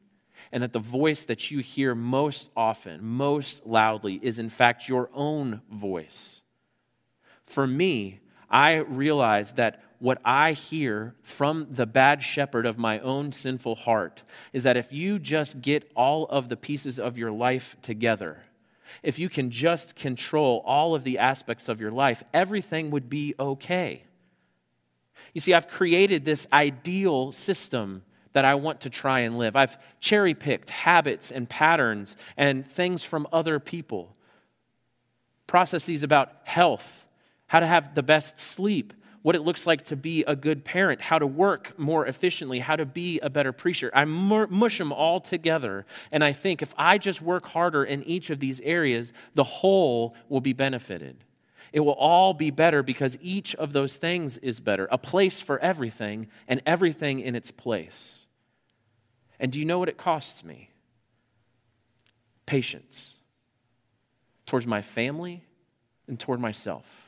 and 0.53 0.63
that 0.63 0.71
the 0.71 0.79
voice 0.79 1.25
that 1.25 1.51
you 1.51 1.59
hear 1.59 1.95
most 1.95 2.49
often, 2.55 3.03
most 3.03 3.65
loudly, 3.65 4.21
is 4.23 4.39
in 4.39 4.47
fact 4.47 4.87
your 4.87 5.09
own 5.13 5.61
voice. 5.69 6.37
For 7.51 7.67
me, 7.67 8.21
I 8.49 8.75
realize 8.75 9.51
that 9.53 9.83
what 9.99 10.19
I 10.23 10.53
hear 10.53 11.15
from 11.21 11.67
the 11.69 11.85
bad 11.85 12.23
shepherd 12.23 12.65
of 12.65 12.77
my 12.77 12.97
own 12.99 13.33
sinful 13.33 13.75
heart 13.75 14.23
is 14.53 14.63
that 14.63 14.77
if 14.77 14.93
you 14.93 15.19
just 15.19 15.61
get 15.61 15.91
all 15.93 16.27
of 16.27 16.47
the 16.47 16.55
pieces 16.55 16.97
of 16.97 17.17
your 17.17 17.29
life 17.29 17.75
together, 17.81 18.45
if 19.03 19.19
you 19.19 19.27
can 19.27 19.51
just 19.51 19.97
control 19.97 20.63
all 20.65 20.95
of 20.95 21.03
the 21.03 21.17
aspects 21.17 21.67
of 21.67 21.81
your 21.81 21.91
life, 21.91 22.23
everything 22.33 22.89
would 22.89 23.09
be 23.09 23.35
okay. 23.37 24.03
You 25.33 25.41
see, 25.41 25.53
I've 25.53 25.67
created 25.67 26.23
this 26.23 26.47
ideal 26.53 27.33
system 27.33 28.03
that 28.31 28.45
I 28.45 28.55
want 28.55 28.79
to 28.81 28.89
try 28.89 29.19
and 29.19 29.37
live. 29.37 29.57
I've 29.57 29.77
cherry 29.99 30.33
picked 30.33 30.69
habits 30.69 31.29
and 31.29 31.49
patterns 31.49 32.15
and 32.37 32.65
things 32.65 33.03
from 33.03 33.27
other 33.33 33.59
people, 33.59 34.15
processes 35.47 36.01
about 36.01 36.31
health 36.45 37.07
how 37.51 37.59
to 37.59 37.67
have 37.67 37.95
the 37.95 38.01
best 38.01 38.39
sleep, 38.39 38.93
what 39.23 39.35
it 39.35 39.41
looks 39.41 39.67
like 39.67 39.83
to 39.83 39.97
be 39.97 40.23
a 40.23 40.37
good 40.37 40.63
parent, 40.63 41.01
how 41.01 41.19
to 41.19 41.27
work 41.27 41.77
more 41.77 42.07
efficiently, 42.07 42.59
how 42.59 42.77
to 42.77 42.85
be 42.85 43.19
a 43.19 43.29
better 43.29 43.51
preacher. 43.51 43.91
I 43.93 44.05
mush 44.05 44.77
them 44.77 44.93
all 44.93 45.19
together. 45.19 45.85
And 46.13 46.23
I 46.23 46.31
think 46.31 46.61
if 46.61 46.73
I 46.77 46.97
just 46.97 47.21
work 47.21 47.47
harder 47.47 47.83
in 47.83 48.03
each 48.03 48.29
of 48.29 48.39
these 48.39 48.61
areas, 48.61 49.11
the 49.35 49.43
whole 49.43 50.15
will 50.29 50.39
be 50.39 50.53
benefited. 50.53 51.25
It 51.73 51.81
will 51.81 51.91
all 51.91 52.33
be 52.33 52.51
better 52.51 52.83
because 52.83 53.17
each 53.21 53.53
of 53.55 53.73
those 53.73 53.97
things 53.97 54.37
is 54.37 54.61
better. 54.61 54.87
A 54.89 54.97
place 54.97 55.41
for 55.41 55.59
everything 55.59 56.27
and 56.47 56.61
everything 56.65 57.19
in 57.19 57.35
its 57.35 57.51
place. 57.51 58.27
And 59.41 59.51
do 59.51 59.59
you 59.59 59.65
know 59.65 59.77
what 59.77 59.89
it 59.89 59.97
costs 59.97 60.45
me? 60.45 60.69
Patience 62.45 63.15
towards 64.45 64.65
my 64.65 64.81
family 64.81 65.43
and 66.07 66.17
toward 66.17 66.39
myself. 66.39 67.00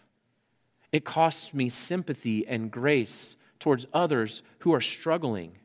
It 0.93 1.03
costs 1.03 1.55
me 1.55 1.69
sympathy 1.69 2.47
and 2.47 2.71
grace 2.71 3.35
towards 3.59 3.87
others 3.93 4.43
who 4.59 4.73
are 4.73 4.79
struggling. 4.79 5.57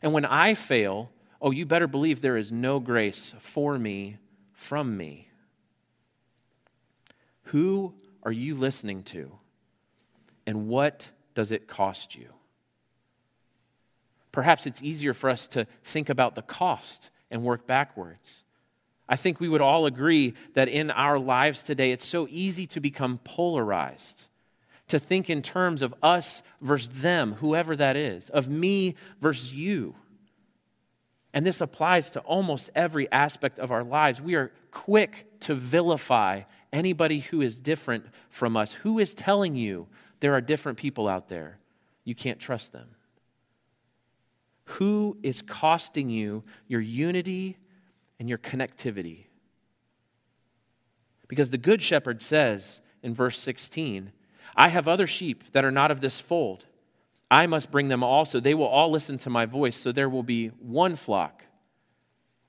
And 0.00 0.12
when 0.12 0.24
I 0.24 0.54
fail, 0.54 1.10
oh, 1.42 1.50
you 1.50 1.66
better 1.66 1.88
believe 1.88 2.20
there 2.20 2.36
is 2.36 2.52
no 2.52 2.78
grace 2.78 3.34
for 3.40 3.78
me 3.78 4.18
from 4.52 4.96
me. 4.96 5.28
Who 7.48 7.94
are 8.22 8.32
you 8.32 8.54
listening 8.54 9.02
to? 9.04 9.32
And 10.46 10.68
what 10.68 11.10
does 11.34 11.50
it 11.50 11.66
cost 11.66 12.14
you? 12.14 12.28
Perhaps 14.30 14.66
it's 14.66 14.82
easier 14.82 15.14
for 15.14 15.30
us 15.30 15.48
to 15.48 15.66
think 15.82 16.08
about 16.08 16.36
the 16.36 16.42
cost 16.42 17.10
and 17.28 17.42
work 17.42 17.66
backwards. 17.66 18.44
I 19.08 19.16
think 19.16 19.40
we 19.40 19.48
would 19.48 19.60
all 19.60 19.84
agree 19.84 20.34
that 20.54 20.68
in 20.68 20.92
our 20.92 21.18
lives 21.18 21.62
today, 21.62 21.90
it's 21.90 22.06
so 22.06 22.28
easy 22.30 22.66
to 22.68 22.80
become 22.80 23.18
polarized 23.24 24.28
to 24.88 24.98
think 24.98 25.30
in 25.30 25.42
terms 25.42 25.82
of 25.82 25.94
us 26.02 26.42
versus 26.60 27.02
them, 27.02 27.34
whoever 27.34 27.74
that 27.76 27.96
is, 27.96 28.28
of 28.30 28.48
me 28.48 28.94
versus 29.20 29.52
you. 29.52 29.94
And 31.32 31.44
this 31.44 31.60
applies 31.60 32.10
to 32.10 32.20
almost 32.20 32.70
every 32.74 33.10
aspect 33.10 33.58
of 33.58 33.70
our 33.70 33.82
lives. 33.82 34.20
We 34.20 34.34
are 34.34 34.52
quick 34.70 35.26
to 35.40 35.54
vilify 35.54 36.42
anybody 36.72 37.20
who 37.20 37.40
is 37.40 37.58
different 37.58 38.06
from 38.28 38.56
us. 38.56 38.72
Who 38.72 38.98
is 38.98 39.14
telling 39.14 39.56
you 39.56 39.88
there 40.20 40.34
are 40.34 40.40
different 40.40 40.78
people 40.78 41.08
out 41.08 41.28
there? 41.28 41.58
You 42.04 42.14
can't 42.14 42.38
trust 42.38 42.72
them. 42.72 42.88
Who 44.64 45.18
is 45.22 45.42
costing 45.42 46.08
you 46.08 46.44
your 46.68 46.80
unity 46.80 47.58
and 48.18 48.28
your 48.28 48.38
connectivity? 48.38 49.24
Because 51.26 51.50
the 51.50 51.58
Good 51.58 51.82
Shepherd 51.82 52.22
says 52.22 52.80
in 53.02 53.14
verse 53.14 53.38
16, 53.38 54.12
I 54.56 54.68
have 54.68 54.86
other 54.86 55.06
sheep 55.06 55.44
that 55.52 55.64
are 55.64 55.70
not 55.70 55.90
of 55.90 56.00
this 56.00 56.20
fold. 56.20 56.64
I 57.30 57.46
must 57.46 57.70
bring 57.70 57.88
them 57.88 58.02
also. 58.02 58.38
They 58.40 58.54
will 58.54 58.66
all 58.66 58.90
listen 58.90 59.18
to 59.18 59.30
my 59.30 59.46
voice, 59.46 59.76
so 59.76 59.90
there 59.90 60.08
will 60.08 60.22
be 60.22 60.48
one 60.48 60.96
flock, 60.96 61.44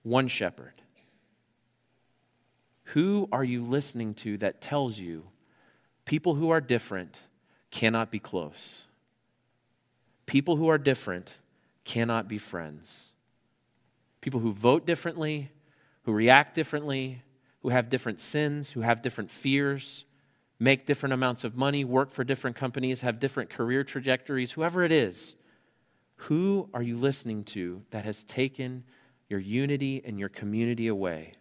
one 0.04 0.28
shepherd. 0.28 0.74
Who 2.90 3.28
are 3.32 3.44
you 3.44 3.64
listening 3.64 4.14
to 4.16 4.38
that 4.38 4.62
tells 4.62 5.00
you 5.00 5.26
people 6.06 6.36
who 6.36 6.52
are 6.52 6.62
different 6.62 7.22
cannot 7.72 8.12
be 8.12 8.20
close? 8.20 8.84
People 10.26 10.56
who 10.58 10.68
are 10.68 10.78
different 10.78 11.38
cannot 11.84 12.28
be 12.28 12.38
friends. 12.38 13.10
People 14.22 14.40
who 14.40 14.54
vote 14.54 14.86
differently, 14.86 15.52
who 16.04 16.12
react 16.12 16.56
differently, 16.56 17.24
who 17.62 17.70
have 17.70 17.90
different 17.90 18.20
sins, 18.20 18.72
who 18.72 18.82
have 18.82 19.02
different 19.02 19.32
fears, 19.32 20.06
make 20.60 20.86
different 20.86 21.14
amounts 21.14 21.44
of 21.44 21.56
money, 21.56 21.84
work 21.84 22.12
for 22.12 22.24
different 22.24 22.56
companies, 22.56 23.02
have 23.02 23.20
different 23.20 23.50
career 23.50 23.84
trajectories, 23.84 24.54
whoever 24.54 24.84
it 24.84 24.92
is, 24.92 25.36
who 26.16 26.70
are 26.74 26.82
you 26.82 26.98
listening 26.98 27.44
to 27.44 27.84
that 27.92 28.06
has 28.06 28.24
taken 28.24 28.84
your 29.28 29.40
unity 29.40 30.02
and 30.06 30.20
your 30.20 30.30
community 30.30 30.88
away? 30.88 31.36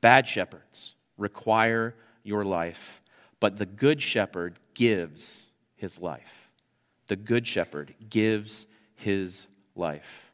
Bad 0.00 0.28
shepherds 0.28 0.94
require 1.16 1.94
your 2.22 2.44
life, 2.44 3.00
but 3.40 3.56
the 3.56 3.66
good 3.66 4.02
shepherd 4.02 4.58
gives 4.74 5.50
his 5.76 6.00
life. 6.00 6.50
The 7.06 7.16
good 7.16 7.46
shepherd 7.46 7.94
gives 8.08 8.66
his 8.94 9.46
life. 9.74 10.30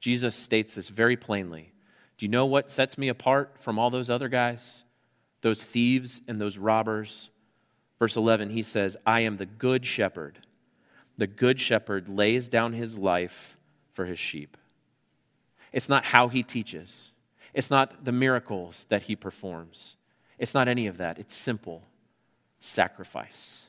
Jesus 0.00 0.34
states 0.34 0.74
this 0.74 0.88
very 0.88 1.16
plainly. 1.16 1.72
Do 2.18 2.26
you 2.26 2.30
know 2.30 2.46
what 2.46 2.70
sets 2.70 2.96
me 2.96 3.08
apart 3.08 3.56
from 3.58 3.78
all 3.78 3.90
those 3.90 4.10
other 4.10 4.28
guys? 4.28 4.83
Those 5.44 5.62
thieves 5.62 6.20
and 6.26 6.40
those 6.40 6.58
robbers, 6.58 7.30
Verse 7.98 8.16
11, 8.16 8.50
he 8.50 8.62
says, 8.62 8.98
I 9.06 9.20
am 9.20 9.36
the 9.36 9.46
good 9.46 9.86
shepherd. 9.86 10.40
The 11.16 11.26
good 11.26 11.58
shepherd 11.58 12.06
lays 12.06 12.48
down 12.48 12.74
his 12.74 12.98
life 12.98 13.56
for 13.94 14.04
his 14.04 14.18
sheep. 14.18 14.58
It's 15.72 15.88
not 15.88 16.04
how 16.06 16.28
he 16.28 16.42
teaches, 16.42 17.12
it's 17.54 17.70
not 17.70 18.04
the 18.04 18.12
miracles 18.12 18.84
that 18.90 19.04
he 19.04 19.16
performs. 19.16 19.96
It's 20.38 20.52
not 20.52 20.68
any 20.68 20.86
of 20.86 20.98
that. 20.98 21.18
It's 21.18 21.34
simple 21.34 21.84
sacrifice. 22.60 23.62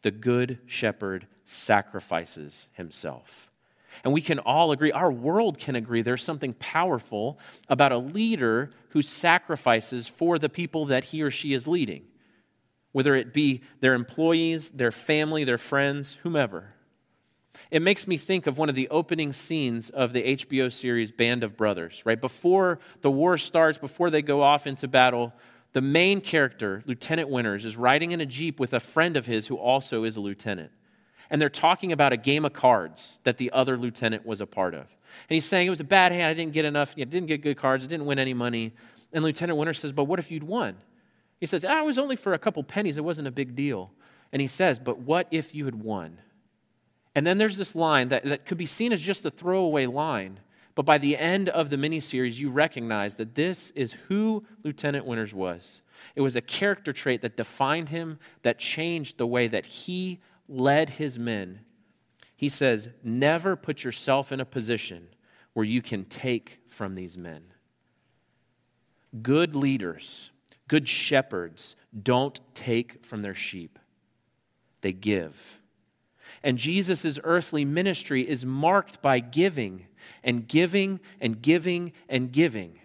The 0.00 0.10
good 0.10 0.58
shepherd 0.66 1.28
sacrifices 1.44 2.66
himself. 2.72 3.51
And 4.04 4.12
we 4.12 4.20
can 4.20 4.38
all 4.38 4.72
agree, 4.72 4.92
our 4.92 5.12
world 5.12 5.58
can 5.58 5.76
agree, 5.76 6.02
there's 6.02 6.24
something 6.24 6.54
powerful 6.54 7.38
about 7.68 7.92
a 7.92 7.98
leader 7.98 8.70
who 8.90 9.02
sacrifices 9.02 10.08
for 10.08 10.38
the 10.38 10.48
people 10.48 10.86
that 10.86 11.04
he 11.04 11.22
or 11.22 11.30
she 11.30 11.52
is 11.52 11.66
leading 11.66 12.04
whether 12.92 13.14
it 13.14 13.32
be 13.32 13.62
their 13.80 13.94
employees, 13.94 14.70
their 14.70 14.92
family, 14.92 15.44
their 15.44 15.58
friends, 15.58 16.18
whomever. 16.22 16.74
It 17.70 17.82
makes 17.82 18.06
me 18.06 18.16
think 18.16 18.46
of 18.46 18.58
one 18.58 18.68
of 18.68 18.74
the 18.74 18.88
opening 18.88 19.32
scenes 19.32 19.90
of 19.90 20.12
the 20.12 20.36
HBO 20.36 20.70
series 20.72 21.10
Band 21.10 21.42
of 21.42 21.56
Brothers, 21.56 22.02
right? 22.04 22.20
Before 22.20 22.78
the 23.00 23.10
war 23.10 23.36
starts, 23.36 23.78
before 23.78 24.10
they 24.10 24.22
go 24.22 24.42
off 24.42 24.66
into 24.66 24.88
battle, 24.88 25.32
the 25.72 25.80
main 25.80 26.20
character, 26.20 26.82
Lieutenant 26.86 27.28
Winters, 27.28 27.64
is 27.64 27.76
riding 27.76 28.12
in 28.12 28.20
a 28.20 28.26
Jeep 28.26 28.60
with 28.60 28.72
a 28.74 28.80
friend 28.80 29.16
of 29.16 29.26
his 29.26 29.46
who 29.46 29.56
also 29.56 30.04
is 30.04 30.16
a 30.16 30.20
lieutenant. 30.20 30.70
And 31.32 31.40
they're 31.40 31.48
talking 31.48 31.90
about 31.92 32.12
a 32.12 32.18
game 32.18 32.44
of 32.44 32.52
cards 32.52 33.18
that 33.24 33.38
the 33.38 33.50
other 33.52 33.78
lieutenant 33.78 34.26
was 34.26 34.42
a 34.42 34.46
part 34.46 34.74
of. 34.74 34.82
And 34.82 35.34
he's 35.34 35.46
saying 35.46 35.66
it 35.66 35.70
was 35.70 35.80
a 35.80 35.84
bad 35.84 36.12
hand. 36.12 36.26
I 36.26 36.34
didn't 36.34 36.52
get 36.52 36.66
enough. 36.66 36.94
I 36.96 37.04
didn't 37.04 37.26
get 37.26 37.40
good 37.40 37.56
cards. 37.56 37.84
I 37.84 37.88
didn't 37.88 38.04
win 38.04 38.18
any 38.18 38.34
money. 38.34 38.72
And 39.14 39.24
Lieutenant 39.24 39.58
Winters 39.58 39.78
says, 39.78 39.92
But 39.92 40.04
what 40.04 40.18
if 40.18 40.30
you'd 40.30 40.44
won? 40.44 40.76
He 41.40 41.46
says, 41.46 41.64
ah, 41.64 41.80
it 41.80 41.86
was 41.86 41.98
only 41.98 42.16
for 42.16 42.34
a 42.34 42.38
couple 42.38 42.62
pennies. 42.62 42.98
It 42.98 43.04
wasn't 43.04 43.28
a 43.28 43.32
big 43.32 43.56
deal. 43.56 43.90
And 44.30 44.42
he 44.42 44.46
says, 44.46 44.78
But 44.78 44.98
what 44.98 45.26
if 45.30 45.54
you 45.54 45.64
had 45.64 45.82
won? 45.82 46.18
And 47.14 47.26
then 47.26 47.38
there's 47.38 47.56
this 47.56 47.74
line 47.74 48.08
that, 48.08 48.24
that 48.24 48.44
could 48.44 48.58
be 48.58 48.66
seen 48.66 48.92
as 48.92 49.00
just 49.00 49.24
a 49.24 49.30
throwaway 49.30 49.86
line. 49.86 50.38
But 50.74 50.84
by 50.84 50.98
the 50.98 51.16
end 51.16 51.48
of 51.48 51.70
the 51.70 51.76
miniseries, 51.76 52.38
you 52.38 52.50
recognize 52.50 53.14
that 53.14 53.34
this 53.34 53.70
is 53.70 53.96
who 54.08 54.44
Lieutenant 54.62 55.06
Winters 55.06 55.32
was. 55.32 55.80
It 56.14 56.20
was 56.20 56.36
a 56.36 56.40
character 56.42 56.92
trait 56.92 57.22
that 57.22 57.36
defined 57.36 57.88
him, 57.88 58.18
that 58.42 58.58
changed 58.58 59.16
the 59.16 59.26
way 59.26 59.48
that 59.48 59.64
he 59.64 60.20
led 60.52 60.90
his 60.90 61.18
men. 61.18 61.60
He 62.36 62.48
says, 62.48 62.90
Never 63.02 63.56
put 63.56 63.84
yourself 63.84 64.32
in 64.32 64.40
a 64.40 64.44
position 64.44 65.08
where 65.52 65.64
you 65.64 65.82
can 65.82 66.04
take 66.04 66.60
from 66.68 66.94
these 66.94 67.16
men. 67.16 67.44
Good 69.22 69.54
leaders 69.54 70.30
Good 70.72 70.88
shepherds 70.88 71.76
don't 72.02 72.40
take 72.54 73.04
from 73.04 73.20
their 73.20 73.34
sheep, 73.34 73.78
they 74.80 74.94
give. 74.94 75.60
And 76.42 76.56
Jesus' 76.56 77.18
earthly 77.24 77.66
ministry 77.66 78.26
is 78.26 78.46
marked 78.46 79.02
by 79.02 79.18
giving 79.18 79.86
and 80.24 80.48
giving 80.48 80.98
and 81.20 81.42
giving 81.42 81.92
and 82.08 82.32
giving. 82.32 82.78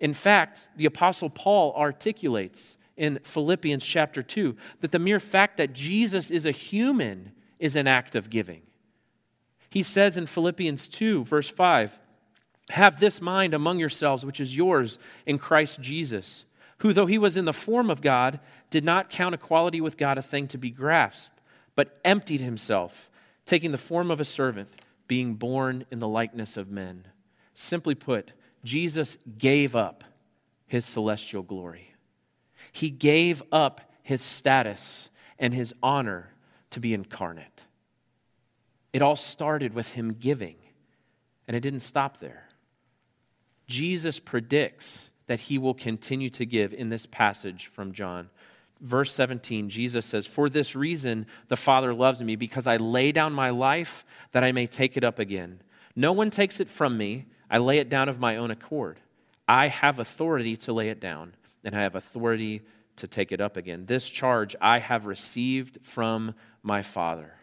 In 0.00 0.12
fact, 0.12 0.66
the 0.76 0.86
Apostle 0.86 1.30
Paul 1.30 1.72
articulates 1.76 2.76
in 2.96 3.18
Philippians 3.24 3.84
chapter 3.84 4.22
2 4.22 4.56
that 4.80 4.92
the 4.92 4.98
mere 4.98 5.20
fact 5.20 5.56
that 5.56 5.72
Jesus 5.72 6.30
is 6.30 6.46
a 6.46 6.50
human 6.50 7.32
is 7.58 7.76
an 7.76 7.86
act 7.86 8.14
of 8.14 8.30
giving. 8.30 8.62
He 9.70 9.82
says 9.82 10.16
in 10.16 10.26
Philippians 10.26 10.88
2, 10.88 11.24
verse 11.24 11.48
5, 11.48 11.98
Have 12.70 13.00
this 13.00 13.20
mind 13.20 13.54
among 13.54 13.78
yourselves, 13.78 14.24
which 14.24 14.40
is 14.40 14.56
yours 14.56 14.98
in 15.26 15.38
Christ 15.38 15.80
Jesus 15.80 16.44
who, 16.84 16.92
though 16.92 17.06
he 17.06 17.16
was 17.16 17.36
in 17.36 17.46
the 17.46 17.52
form 17.54 17.90
of 17.90 18.02
God, 18.02 18.40
did 18.68 18.84
not 18.84 19.08
count 19.08 19.34
equality 19.34 19.80
with 19.80 19.96
God 19.96 20.18
a 20.18 20.22
thing 20.22 20.46
to 20.48 20.58
be 20.58 20.70
grasped, 20.70 21.40
but 21.74 21.98
emptied 22.04 22.42
himself, 22.42 23.08
taking 23.46 23.72
the 23.72 23.78
form 23.78 24.10
of 24.10 24.20
a 24.20 24.24
servant, 24.24 24.68
being 25.08 25.34
born 25.34 25.86
in 25.90 25.98
the 25.98 26.08
likeness 26.08 26.58
of 26.58 26.70
men. 26.70 27.06
Simply 27.54 27.94
put, 27.94 28.32
Jesus 28.64 29.16
gave 29.38 29.74
up 29.74 30.04
his 30.66 30.84
celestial 30.84 31.42
glory. 31.42 31.93
He 32.72 32.90
gave 32.90 33.42
up 33.52 33.80
his 34.02 34.22
status 34.22 35.08
and 35.38 35.54
his 35.54 35.74
honor 35.82 36.30
to 36.70 36.80
be 36.80 36.94
incarnate. 36.94 37.64
It 38.92 39.02
all 39.02 39.16
started 39.16 39.74
with 39.74 39.92
him 39.92 40.10
giving, 40.10 40.56
and 41.48 41.56
it 41.56 41.60
didn't 41.60 41.80
stop 41.80 42.18
there. 42.18 42.48
Jesus 43.66 44.20
predicts 44.20 45.10
that 45.26 45.40
he 45.40 45.58
will 45.58 45.74
continue 45.74 46.30
to 46.30 46.44
give 46.44 46.72
in 46.72 46.90
this 46.90 47.06
passage 47.06 47.66
from 47.66 47.92
John. 47.92 48.28
Verse 48.80 49.12
17, 49.12 49.70
Jesus 49.70 50.04
says, 50.04 50.26
For 50.26 50.48
this 50.48 50.76
reason 50.76 51.26
the 51.48 51.56
Father 51.56 51.94
loves 51.94 52.22
me, 52.22 52.36
because 52.36 52.66
I 52.66 52.76
lay 52.76 53.12
down 53.12 53.32
my 53.32 53.50
life 53.50 54.04
that 54.32 54.44
I 54.44 54.52
may 54.52 54.66
take 54.66 54.96
it 54.96 55.04
up 55.04 55.18
again. 55.18 55.60
No 55.96 56.12
one 56.12 56.30
takes 56.30 56.60
it 56.60 56.68
from 56.68 56.98
me, 56.98 57.26
I 57.50 57.58
lay 57.58 57.78
it 57.78 57.88
down 57.88 58.08
of 58.08 58.20
my 58.20 58.36
own 58.36 58.50
accord. 58.50 59.00
I 59.46 59.68
have 59.68 59.98
authority 59.98 60.56
to 60.58 60.72
lay 60.72 60.88
it 60.88 61.00
down, 61.00 61.34
and 61.64 61.74
I 61.74 61.82
have 61.82 61.94
authority 61.94 62.62
to 62.96 63.08
take 63.08 63.32
it 63.32 63.40
up 63.40 63.56
again. 63.56 63.86
This 63.86 64.08
charge 64.08 64.54
I 64.60 64.78
have 64.78 65.06
received 65.06 65.78
from 65.82 66.34
my 66.62 66.82
Father. 66.82 67.34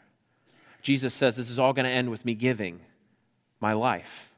Jesus 0.82 1.14
says, 1.14 1.36
This 1.36 1.50
is 1.50 1.60
all 1.60 1.74
going 1.74 1.86
to 1.86 1.92
end 1.92 2.10
with 2.10 2.26
me 2.26 2.36
giving 2.36 2.82
my 3.60 3.74
life. 3.74 4.34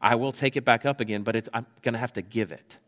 I 0.00 0.16
will 0.16 0.32
take 0.32 0.56
it 0.56 0.64
back 0.64 0.84
up 0.84 1.00
again, 1.00 1.22
but 1.22 1.48
I'm 1.52 1.66
going 1.82 1.94
to 1.94 1.98
have 1.98 2.12
to 2.14 2.22
give 2.22 2.52
it. 2.52 2.78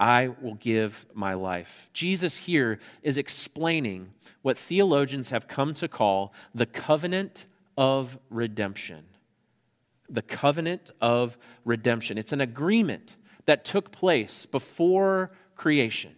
I 0.00 0.28
will 0.40 0.54
give 0.54 1.06
my 1.14 1.34
life. 1.34 1.88
Jesus 1.92 2.38
here 2.38 2.80
is 3.02 3.16
explaining 3.16 4.12
what 4.42 4.58
theologians 4.58 5.30
have 5.30 5.46
come 5.46 5.74
to 5.74 5.86
call 5.86 6.32
the 6.52 6.66
covenant 6.66 7.46
of 7.76 8.18
redemption. 8.30 9.04
The 10.08 10.22
covenant 10.22 10.90
of 11.00 11.38
redemption. 11.64 12.18
It's 12.18 12.32
an 12.32 12.40
agreement 12.40 13.16
that 13.46 13.64
took 13.64 13.90
place 13.90 14.46
before 14.46 15.30
creation 15.56 16.14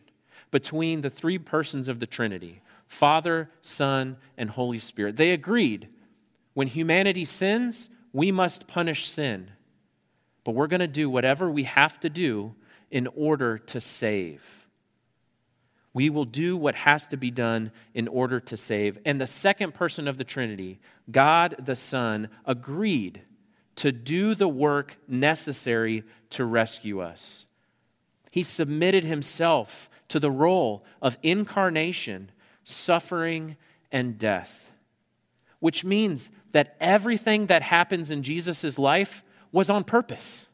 between 0.50 1.00
the 1.00 1.10
three 1.10 1.38
persons 1.38 1.88
of 1.88 2.00
the 2.00 2.06
Trinity 2.06 2.62
Father, 2.86 3.50
Son, 3.62 4.16
and 4.38 4.50
Holy 4.50 4.78
Spirit. 4.78 5.16
They 5.16 5.32
agreed 5.32 5.88
when 6.54 6.68
humanity 6.68 7.24
sins, 7.24 7.90
we 8.12 8.30
must 8.30 8.68
punish 8.68 9.08
sin 9.08 9.50
but 10.46 10.54
we're 10.54 10.68
going 10.68 10.78
to 10.78 10.86
do 10.86 11.10
whatever 11.10 11.50
we 11.50 11.64
have 11.64 11.98
to 11.98 12.08
do 12.08 12.54
in 12.88 13.08
order 13.16 13.58
to 13.58 13.80
save. 13.80 14.68
We 15.92 16.08
will 16.08 16.24
do 16.24 16.56
what 16.56 16.76
has 16.76 17.08
to 17.08 17.16
be 17.16 17.32
done 17.32 17.72
in 17.94 18.06
order 18.06 18.38
to 18.38 18.56
save. 18.56 18.96
And 19.04 19.20
the 19.20 19.26
second 19.26 19.74
person 19.74 20.06
of 20.06 20.18
the 20.18 20.24
Trinity, 20.24 20.78
God 21.10 21.56
the 21.58 21.74
Son, 21.74 22.28
agreed 22.44 23.22
to 23.76 23.92
do 23.92 24.34
the 24.34 24.48
work 24.48 24.96
necessary 25.06 26.02
to 26.30 26.44
rescue 26.44 27.00
us. 27.00 27.46
He 28.30 28.42
submitted 28.42 29.04
himself 29.04 29.88
to 30.08 30.20
the 30.20 30.30
role 30.30 30.84
of 31.00 31.16
incarnation, 31.22 32.30
suffering, 32.64 33.56
and 33.92 34.18
death, 34.18 34.72
which 35.60 35.84
means 35.84 36.30
that 36.52 36.76
everything 36.80 37.46
that 37.46 37.62
happens 37.62 38.10
in 38.10 38.22
Jesus' 38.22 38.78
life 38.78 39.22
was 39.52 39.70
on 39.70 39.84
purpose. 39.84 40.48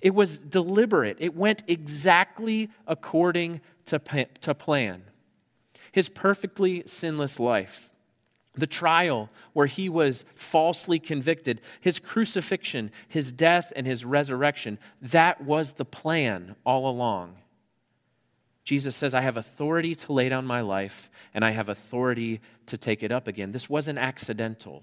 It 0.00 0.14
was 0.14 0.38
deliberate. 0.38 1.16
It 1.18 1.34
went 1.34 1.64
exactly 1.66 2.70
according 2.86 3.60
to, 3.86 4.00
to 4.40 4.54
plan. 4.54 5.02
His 5.90 6.08
perfectly 6.08 6.84
sinless 6.86 7.40
life, 7.40 7.90
the 8.54 8.66
trial 8.66 9.30
where 9.52 9.66
he 9.66 9.88
was 9.88 10.24
falsely 10.34 10.98
convicted, 10.98 11.60
his 11.80 12.00
crucifixion, 12.00 12.90
his 13.06 13.30
death, 13.32 13.72
and 13.76 13.86
his 13.86 14.04
resurrection, 14.04 14.78
that 15.00 15.42
was 15.44 15.74
the 15.74 15.84
plan 15.84 16.56
all 16.64 16.88
along. 16.88 17.36
Jesus 18.64 18.96
says, 18.96 19.14
I 19.14 19.22
have 19.22 19.36
authority 19.36 19.94
to 19.94 20.12
lay 20.12 20.28
down 20.28 20.44
my 20.44 20.60
life, 20.60 21.10
and 21.32 21.44
I 21.44 21.52
have 21.52 21.68
authority 21.68 22.40
to 22.66 22.76
take 22.76 23.02
it 23.02 23.12
up 23.12 23.26
again. 23.26 23.52
This 23.52 23.70
wasn't 23.70 23.98
accidental 23.98 24.82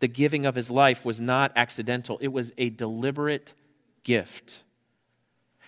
the 0.00 0.08
giving 0.08 0.44
of 0.46 0.54
his 0.54 0.70
life 0.70 1.04
was 1.04 1.20
not 1.20 1.52
accidental, 1.54 2.18
it 2.20 2.28
was 2.28 2.52
a 2.58 2.70
deliberate 2.70 3.54
gift. 4.02 4.62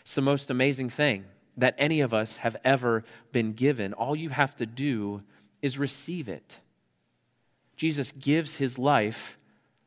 It's 0.03 0.15
the 0.15 0.23
most 0.23 0.51
amazing 0.51 0.91
thing 0.91 1.27
that 1.57 1.75
any 1.79 2.01
of 2.01 2.13
us 2.13 2.39
have 2.39 2.57
ever 2.65 3.05
been 3.31 3.53
given. 3.53 3.93
All 3.93 4.17
you 4.17 4.31
have 4.31 4.57
to 4.57 4.67
do 4.67 5.23
is 5.61 5.79
receive 5.79 6.29
it. 6.29 6.59
Jesus 7.83 8.13
gives 8.13 8.55
his 8.55 8.79
life. 8.79 9.37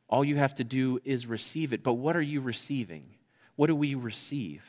All 0.09 0.25
you 0.25 0.35
have 0.35 0.53
to 0.55 0.65
do 0.65 0.99
is 1.05 1.27
receive 1.27 1.71
it. 1.71 1.81
But 1.81 1.93
what 1.93 2.17
are 2.17 2.21
you 2.21 2.41
receiving? 2.41 3.05
What 3.55 3.67
do 3.67 3.75
we 3.77 3.95
receive? 3.95 4.65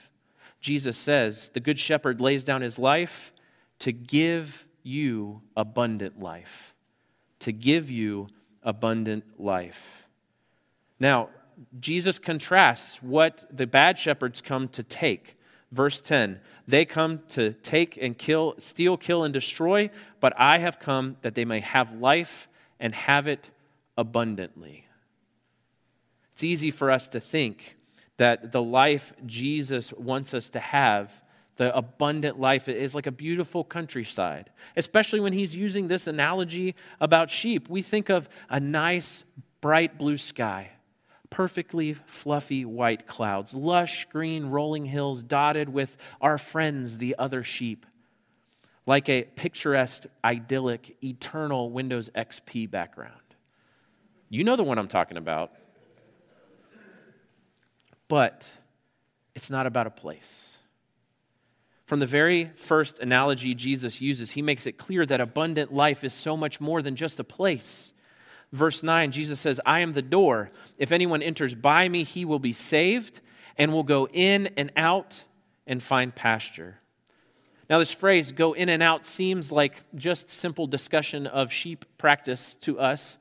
Jesus 0.61 0.97
says, 0.97 1.51
The 1.53 1.59
Good 1.59 1.81
Shepherd 1.81 2.21
lays 2.21 2.45
down 2.45 2.63
his 2.63 2.79
life 2.79 3.33
to 3.81 3.91
give 3.91 4.65
you 4.85 5.43
abundant 5.57 6.21
life, 6.21 6.77
to 7.41 7.51
give 7.51 7.91
you 7.91 8.29
abundant 8.63 9.25
life. 9.41 10.07
Now, 11.01 11.31
Jesus 11.81 12.21
contrasts 12.21 13.03
what 13.03 13.45
the 13.51 13.67
bad 13.67 13.99
shepherds 13.99 14.41
come 14.41 14.69
to 14.69 14.85
take 14.85 15.37
Verse 15.73 16.01
10 16.01 16.39
They 16.69 16.85
come 16.85 17.23
to 17.31 17.55
take 17.55 17.99
and 18.01 18.17
kill, 18.17 18.55
steal, 18.59 18.97
kill, 18.97 19.25
and 19.25 19.35
destroy, 19.35 19.91
but 20.21 20.33
I 20.39 20.59
have 20.59 20.79
come 20.79 21.17
that 21.23 21.35
they 21.35 21.45
may 21.45 21.59
have 21.59 21.93
life 21.93 22.47
and 22.79 22.95
have 22.95 23.27
it 23.27 23.51
abundantly. 23.97 24.87
It's 26.33 26.45
easy 26.45 26.71
for 26.71 26.91
us 26.91 27.09
to 27.09 27.21
think 27.21 27.77
that 28.19 28.53
the 28.53 28.63
life 28.63 29.13
Jesus 29.25 29.93
wants 29.93 30.35
us 30.35 30.51
to 30.51 30.61
have, 30.61 31.23
the 31.57 31.75
abundant 31.77 32.39
life, 32.39 32.69
is 32.69 32.95
like 32.95 33.07
a 33.07 33.13
beautiful 33.13 33.65
countryside, 33.65 34.51
especially 34.77 35.21
when 35.21 35.33
he's 35.33 35.55
using 35.55 35.89
this 35.89 36.07
analogy 36.07 36.75
about 37.01 37.31
sheep. 37.31 37.69
We 37.69 37.83
think 37.83 38.09
of 38.11 38.29
a 38.51 38.61
nice, 38.61 39.25
bright 39.61 39.99
blue 39.99 40.19
sky 40.19 40.73
perfectly 41.31 41.95
fluffy 42.07 42.65
white 42.65 43.07
clouds, 43.07 43.55
lush 43.55 44.07
green 44.11 44.47
rolling 44.47 44.87
hills 44.87 45.23
dotted 45.23 45.69
with 45.69 45.97
our 46.21 46.39
friends, 46.39 46.99
the 46.99 47.15
other 47.19 47.43
sheep, 47.43 47.87
like 48.87 49.09
a 49.09 49.25
picturesque, 49.25 50.07
idyllic, 50.25 50.97
eternal 51.03 51.71
Windows 51.71 52.09
XP 52.15 52.71
background. 52.71 53.13
You 54.29 54.45
know 54.45 54.57
the 54.57 54.65
one 54.65 54.79
I'm 54.79 54.89
talking 54.89 55.17
about. 55.17 55.53
But 58.09 58.49
it's 59.35 59.51
not 59.51 59.67
about 59.67 59.87
a 59.89 59.91
place. 59.91 60.57
From 61.87 62.01
the 62.01 62.07
very 62.07 62.51
first 62.55 62.99
analogy 62.99 63.55
Jesus 63.55 64.01
uses, 64.01 64.33
he 64.33 64.43
makes 64.43 64.67
it 64.67 64.79
clear 64.79 65.07
that 65.07 65.21
abundant 65.21 65.73
life 65.73 66.03
is 66.03 66.15
so 66.15 66.37
much 66.37 66.61
more 66.61 66.83
than 66.83 66.97
just 66.97 67.21
a 67.21 67.25
place. 67.25 67.93
Verse 68.53 68.83
9, 68.83 69.11
Jesus 69.11 69.41
says, 69.41 69.61
I 69.67 69.81
am 69.81 69.93
the 69.93 70.03
door. 70.03 70.51
If 70.79 70.93
anyone 70.93 71.23
enters 71.23 71.55
by 71.55 71.89
me, 71.89 72.05
he 72.05 72.25
will 72.25 72.39
be 72.39 72.53
saved 72.53 73.21
and 73.59 73.73
will 73.73 73.83
go 73.83 74.09
in 74.13 74.49
and 74.57 74.73
out 74.77 75.25
and 75.67 75.83
find 75.83 76.15
pasture. 76.15 76.79
Now, 77.69 77.79
this 77.79 77.93
phrase, 77.93 78.33
go 78.33 78.53
in 78.53 78.69
and 78.69 78.83
out, 78.83 79.05
seems 79.05 79.51
like 79.51 79.83
just 79.95 80.31
simple 80.31 80.67
discussion 80.67 81.27
of 81.27 81.53
sheep 81.53 81.85
practice 81.99 82.55
to 82.61 82.79
us. 82.79 83.17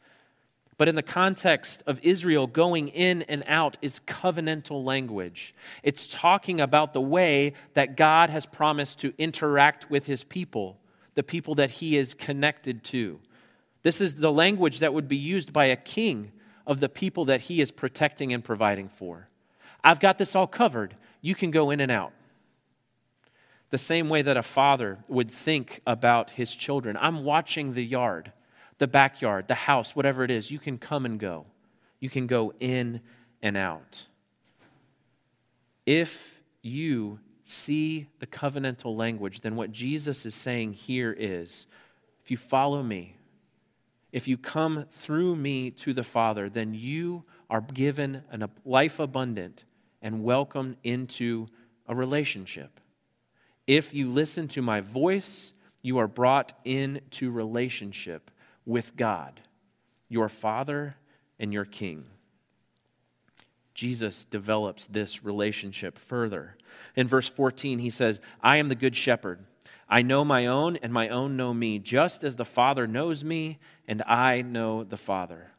But 0.77 0.87
in 0.87 0.95
the 0.95 1.03
context 1.03 1.81
of 1.87 1.99
Israel, 2.03 2.47
going 2.47 2.89
in 2.89 3.21
and 3.23 3.43
out 3.47 3.77
is 3.81 4.01
covenantal 4.05 4.83
language. 4.83 5.55
It's 5.83 6.05
talking 6.05 6.59
about 6.59 6.93
the 6.93 7.01
way 7.01 7.53
that 7.73 7.95
God 7.95 8.29
has 8.29 8.45
promised 8.45 8.99
to 8.99 9.13
interact 9.17 9.89
with 9.89 10.05
his 10.05 10.23
people, 10.23 10.77
the 11.15 11.23
people 11.23 11.55
that 11.55 11.71
he 11.71 11.97
is 11.97 12.13
connected 12.13 12.83
to. 12.85 13.19
This 13.83 14.01
is 14.01 14.15
the 14.15 14.31
language 14.31 14.79
that 14.79 14.93
would 14.93 15.07
be 15.07 15.17
used 15.17 15.53
by 15.53 15.65
a 15.65 15.75
king 15.75 16.31
of 16.67 16.79
the 16.81 16.89
people 16.89 17.25
that 17.25 17.41
he 17.41 17.61
is 17.61 17.71
protecting 17.71 18.33
and 18.33 18.43
providing 18.43 18.89
for. 18.89 19.29
I've 19.83 19.99
got 19.99 20.17
this 20.17 20.35
all 20.35 20.47
covered. 20.47 20.95
You 21.21 21.35
can 21.35 21.51
go 21.51 21.69
in 21.69 21.79
and 21.79 21.91
out. 21.91 22.11
The 23.75 23.79
same 23.79 24.07
way 24.07 24.21
that 24.21 24.37
a 24.37 24.41
father 24.41 24.99
would 25.09 25.29
think 25.29 25.81
about 25.85 26.29
his 26.29 26.55
children. 26.55 26.95
I'm 26.97 27.25
watching 27.25 27.73
the 27.73 27.83
yard, 27.83 28.31
the 28.77 28.87
backyard, 28.87 29.49
the 29.49 29.53
house, 29.53 29.97
whatever 29.97 30.23
it 30.23 30.31
is. 30.31 30.49
You 30.49 30.59
can 30.59 30.77
come 30.77 31.05
and 31.05 31.19
go. 31.19 31.45
You 31.99 32.09
can 32.09 32.25
go 32.25 32.53
in 32.61 33.01
and 33.41 33.57
out. 33.57 34.07
If 35.85 36.39
you 36.61 37.19
see 37.43 38.07
the 38.19 38.25
covenantal 38.25 38.95
language, 38.95 39.41
then 39.41 39.57
what 39.57 39.73
Jesus 39.73 40.25
is 40.25 40.35
saying 40.35 40.71
here 40.71 41.11
is 41.11 41.67
if 42.23 42.31
you 42.31 42.37
follow 42.37 42.81
me, 42.81 43.17
if 44.13 44.25
you 44.25 44.37
come 44.37 44.85
through 44.89 45.35
me 45.35 45.69
to 45.71 45.93
the 45.93 46.01
Father, 46.01 46.49
then 46.49 46.73
you 46.73 47.25
are 47.49 47.59
given 47.59 48.23
a 48.31 48.49
life 48.63 49.01
abundant 49.01 49.65
and 50.01 50.23
welcomed 50.23 50.77
into 50.81 51.49
a 51.89 51.93
relationship. 51.93 52.79
If 53.67 53.93
you 53.93 54.11
listen 54.11 54.47
to 54.49 54.61
my 54.61 54.81
voice, 54.81 55.53
you 55.81 55.97
are 55.97 56.07
brought 56.07 56.53
into 56.63 57.31
relationship 57.31 58.31
with 58.65 58.95
God, 58.95 59.41
your 60.09 60.29
Father 60.29 60.95
and 61.39 61.51
your 61.53 61.65
King. 61.65 62.05
Jesus 63.73 64.23
develops 64.23 64.85
this 64.85 65.23
relationship 65.23 65.97
further. 65.97 66.57
In 66.95 67.07
verse 67.07 67.27
14, 67.27 67.79
he 67.79 67.89
says, 67.89 68.19
I 68.41 68.57
am 68.57 68.69
the 68.69 68.75
good 68.75 68.95
shepherd. 68.95 69.45
I 69.89 70.01
know 70.01 70.25
my 70.25 70.45
own, 70.45 70.77
and 70.77 70.91
my 70.93 71.09
own 71.09 71.35
know 71.35 71.53
me, 71.53 71.77
just 71.77 72.23
as 72.23 72.37
the 72.37 72.45
Father 72.45 72.87
knows 72.87 73.23
me, 73.23 73.59
and 73.87 74.01
I 74.03 74.41
know 74.41 74.83
the 74.83 74.97
Father. 74.97 75.51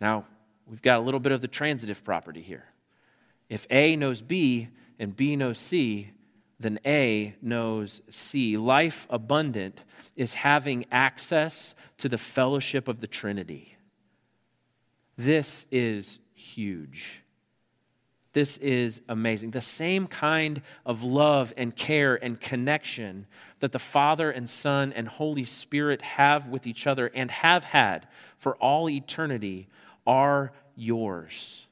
Now, 0.00 0.26
we've 0.66 0.82
got 0.82 0.98
a 0.98 1.02
little 1.02 1.20
bit 1.20 1.32
of 1.32 1.40
the 1.40 1.48
transitive 1.48 2.02
property 2.02 2.42
here. 2.42 2.64
If 3.48 3.66
A 3.70 3.96
knows 3.96 4.22
B 4.22 4.68
and 4.98 5.14
B 5.14 5.36
knows 5.36 5.58
C, 5.58 6.10
then 6.58 6.78
A 6.86 7.34
knows 7.42 8.00
C. 8.10 8.56
Life 8.56 9.06
abundant 9.10 9.84
is 10.16 10.34
having 10.34 10.86
access 10.90 11.74
to 11.98 12.08
the 12.08 12.18
fellowship 12.18 12.88
of 12.88 13.00
the 13.00 13.06
Trinity. 13.06 13.76
This 15.16 15.66
is 15.70 16.18
huge. 16.32 17.22
This 18.32 18.56
is 18.58 19.00
amazing. 19.08 19.52
The 19.52 19.60
same 19.60 20.08
kind 20.08 20.60
of 20.84 21.04
love 21.04 21.54
and 21.56 21.74
care 21.74 22.16
and 22.16 22.40
connection 22.40 23.26
that 23.60 23.70
the 23.70 23.78
Father 23.78 24.30
and 24.30 24.50
Son 24.50 24.92
and 24.92 25.06
Holy 25.06 25.44
Spirit 25.44 26.02
have 26.02 26.48
with 26.48 26.66
each 26.66 26.86
other 26.86 27.10
and 27.14 27.30
have 27.30 27.64
had 27.64 28.08
for 28.36 28.56
all 28.56 28.90
eternity 28.90 29.68
are 30.04 30.52
yours. 30.74 31.66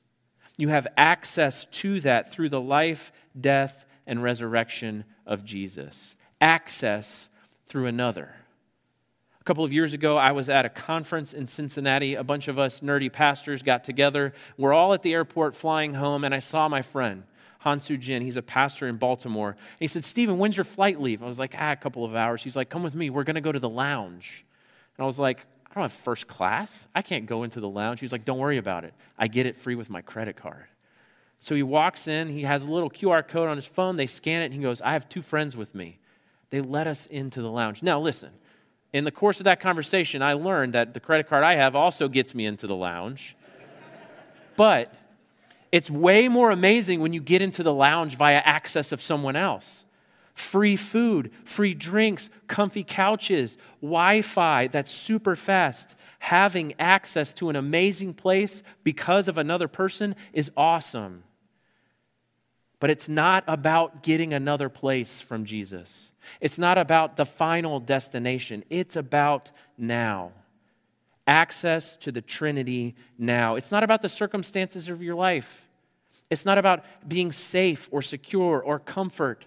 You 0.56 0.68
have 0.68 0.86
access 0.96 1.64
to 1.64 2.00
that 2.00 2.32
through 2.32 2.50
the 2.50 2.60
life, 2.60 3.12
death, 3.38 3.84
and 4.06 4.22
resurrection 4.22 5.04
of 5.26 5.44
Jesus. 5.44 6.16
Access 6.40 7.28
through 7.66 7.86
another. 7.86 8.34
A 9.40 9.44
couple 9.44 9.64
of 9.64 9.72
years 9.72 9.92
ago, 9.92 10.16
I 10.16 10.30
was 10.30 10.48
at 10.48 10.64
a 10.64 10.68
conference 10.68 11.32
in 11.32 11.48
Cincinnati. 11.48 12.14
A 12.14 12.22
bunch 12.22 12.46
of 12.46 12.60
us 12.60 12.80
nerdy 12.80 13.12
pastors 13.12 13.62
got 13.62 13.82
together. 13.82 14.32
We're 14.56 14.72
all 14.72 14.92
at 14.92 15.02
the 15.02 15.12
airport 15.12 15.56
flying 15.56 15.94
home, 15.94 16.22
and 16.22 16.32
I 16.32 16.38
saw 16.38 16.68
my 16.68 16.80
friend, 16.80 17.24
Hansu 17.64 17.98
Jin. 17.98 18.22
He's 18.22 18.36
a 18.36 18.42
pastor 18.42 18.86
in 18.86 18.98
Baltimore. 18.98 19.50
And 19.50 19.80
he 19.80 19.88
said, 19.88 20.04
Stephen, 20.04 20.38
when's 20.38 20.56
your 20.56 20.62
flight 20.62 21.00
leave? 21.00 21.24
I 21.24 21.26
was 21.26 21.40
like, 21.40 21.56
ah, 21.58 21.72
a 21.72 21.76
couple 21.76 22.04
of 22.04 22.14
hours. 22.14 22.44
He's 22.44 22.54
like, 22.54 22.70
come 22.70 22.84
with 22.84 22.94
me. 22.94 23.10
We're 23.10 23.24
going 23.24 23.34
to 23.34 23.40
go 23.40 23.50
to 23.50 23.58
the 23.58 23.68
lounge. 23.68 24.44
And 24.96 25.02
I 25.02 25.06
was 25.06 25.18
like, 25.18 25.38
I 25.70 25.74
don't 25.74 25.82
have 25.82 25.92
first 25.92 26.28
class. 26.28 26.86
I 26.94 27.02
can't 27.02 27.26
go 27.26 27.42
into 27.42 27.58
the 27.58 27.68
lounge. 27.68 27.98
He's 27.98 28.12
like, 28.12 28.24
don't 28.24 28.38
worry 28.38 28.58
about 28.58 28.84
it. 28.84 28.94
I 29.18 29.26
get 29.26 29.46
it 29.46 29.56
free 29.56 29.74
with 29.74 29.90
my 29.90 30.02
credit 30.02 30.36
card. 30.36 30.66
So 31.42 31.56
he 31.56 31.62
walks 31.62 32.06
in. 32.06 32.28
He 32.28 32.42
has 32.42 32.64
a 32.64 32.70
little 32.70 32.88
QR 32.88 33.26
code 33.26 33.48
on 33.48 33.56
his 33.56 33.66
phone. 33.66 33.96
They 33.96 34.06
scan 34.06 34.42
it, 34.42 34.46
and 34.46 34.54
he 34.54 34.60
goes, 34.60 34.80
I 34.80 34.92
have 34.92 35.08
two 35.08 35.22
friends 35.22 35.56
with 35.56 35.74
me. 35.74 35.98
They 36.50 36.60
let 36.60 36.86
us 36.86 37.06
into 37.06 37.42
the 37.42 37.50
lounge. 37.50 37.82
Now, 37.82 37.98
listen 37.98 38.30
in 38.92 39.04
the 39.04 39.10
course 39.10 39.40
of 39.40 39.44
that 39.44 39.60
conversation, 39.60 40.22
I 40.22 40.34
learned 40.34 40.74
that 40.74 40.94
the 40.94 41.00
credit 41.00 41.28
card 41.28 41.44
I 41.44 41.54
have 41.54 41.74
also 41.74 42.08
gets 42.08 42.34
me 42.34 42.46
into 42.46 42.66
the 42.66 42.76
lounge. 42.76 43.36
but 44.56 44.94
it's 45.70 45.90
way 45.90 46.28
more 46.28 46.50
amazing 46.50 47.00
when 47.00 47.12
you 47.12 47.20
get 47.20 47.40
into 47.40 47.62
the 47.62 47.72
lounge 47.72 48.16
via 48.16 48.42
access 48.44 48.92
of 48.92 49.00
someone 49.00 49.34
else. 49.34 49.84
Free 50.34 50.76
food, 50.76 51.30
free 51.44 51.74
drinks, 51.74 52.30
comfy 52.46 52.84
couches, 52.84 53.56
Wi 53.80 54.22
Fi 54.22 54.66
that's 54.66 54.90
super 54.90 55.34
fast. 55.34 55.94
Having 56.20 56.74
access 56.78 57.32
to 57.34 57.48
an 57.48 57.56
amazing 57.56 58.14
place 58.14 58.62
because 58.84 59.26
of 59.26 59.38
another 59.38 59.68
person 59.68 60.14
is 60.32 60.50
awesome. 60.56 61.24
But 62.82 62.90
it's 62.90 63.08
not 63.08 63.44
about 63.46 64.02
getting 64.02 64.34
another 64.34 64.68
place 64.68 65.20
from 65.20 65.44
Jesus. 65.44 66.10
It's 66.40 66.58
not 66.58 66.78
about 66.78 67.16
the 67.16 67.24
final 67.24 67.78
destination, 67.78 68.64
it's 68.70 68.96
about 68.96 69.52
now. 69.78 70.32
Access 71.24 71.94
to 71.98 72.10
the 72.10 72.20
Trinity 72.20 72.96
now. 73.16 73.54
It's 73.54 73.70
not 73.70 73.84
about 73.84 74.02
the 74.02 74.08
circumstances 74.08 74.88
of 74.88 75.00
your 75.00 75.14
life. 75.14 75.68
It's 76.28 76.44
not 76.44 76.58
about 76.58 76.84
being 77.06 77.30
safe 77.30 77.88
or 77.92 78.02
secure 78.02 78.60
or 78.60 78.80
comfort 78.80 79.44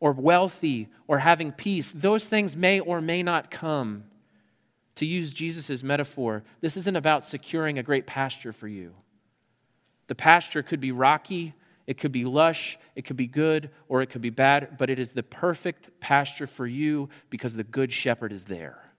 or 0.00 0.12
wealthy 0.12 0.88
or 1.06 1.18
having 1.18 1.52
peace. 1.52 1.92
Those 1.94 2.24
things 2.24 2.56
may 2.56 2.80
or 2.80 3.02
may 3.02 3.22
not 3.22 3.50
come. 3.50 4.04
To 4.94 5.04
use 5.04 5.34
Jesus' 5.34 5.82
metaphor, 5.82 6.42
this 6.62 6.78
isn't 6.78 6.96
about 6.96 7.22
securing 7.22 7.78
a 7.78 7.82
great 7.82 8.06
pasture 8.06 8.54
for 8.54 8.66
you. 8.66 8.94
The 10.06 10.14
pasture 10.14 10.62
could 10.62 10.80
be 10.80 10.90
rocky 10.90 11.52
it 11.86 11.98
could 11.98 12.12
be 12.12 12.24
lush, 12.24 12.78
it 12.94 13.04
could 13.04 13.16
be 13.16 13.26
good, 13.26 13.70
or 13.88 14.02
it 14.02 14.06
could 14.06 14.22
be 14.22 14.30
bad, 14.30 14.78
but 14.78 14.90
it 14.90 14.98
is 14.98 15.12
the 15.12 15.22
perfect 15.22 16.00
pasture 16.00 16.46
for 16.46 16.66
you 16.66 17.08
because 17.30 17.54
the 17.54 17.64
good 17.64 17.92
shepherd 17.92 18.32
is 18.32 18.44
there. 18.44 18.92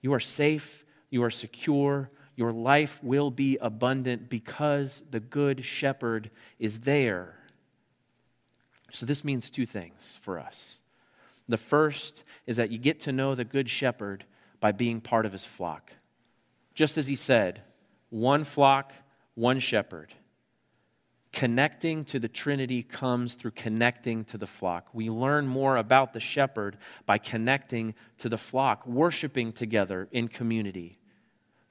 You 0.00 0.12
are 0.14 0.20
safe, 0.20 0.84
you 1.10 1.22
are 1.22 1.30
secure, 1.30 2.10
your 2.36 2.52
life 2.52 3.00
will 3.02 3.30
be 3.30 3.58
abundant 3.60 4.30
because 4.30 5.02
the 5.10 5.20
good 5.20 5.64
shepherd 5.64 6.30
is 6.58 6.80
there. 6.80 7.36
So, 8.92 9.04
this 9.06 9.24
means 9.24 9.50
two 9.50 9.66
things 9.66 10.18
for 10.22 10.38
us. 10.38 10.78
The 11.48 11.56
first 11.56 12.24
is 12.46 12.56
that 12.56 12.70
you 12.70 12.78
get 12.78 13.00
to 13.00 13.12
know 13.12 13.34
the 13.34 13.44
good 13.44 13.68
shepherd 13.68 14.24
by 14.60 14.72
being 14.72 15.00
part 15.00 15.26
of 15.26 15.32
his 15.32 15.44
flock. 15.44 15.92
Just 16.74 16.96
as 16.96 17.08
he 17.08 17.16
said, 17.16 17.62
one 18.08 18.44
flock, 18.44 18.92
one 19.34 19.58
shepherd. 19.58 20.14
Connecting 21.32 22.04
to 22.06 22.18
the 22.18 22.28
Trinity 22.28 22.82
comes 22.82 23.34
through 23.34 23.52
connecting 23.52 24.24
to 24.24 24.36
the 24.36 24.46
flock. 24.46 24.88
We 24.92 25.10
learn 25.10 25.46
more 25.46 25.76
about 25.76 26.12
the 26.12 26.20
shepherd 26.20 26.76
by 27.06 27.18
connecting 27.18 27.94
to 28.18 28.28
the 28.28 28.38
flock, 28.38 28.86
worshiping 28.86 29.52
together 29.52 30.08
in 30.10 30.28
community, 30.28 30.98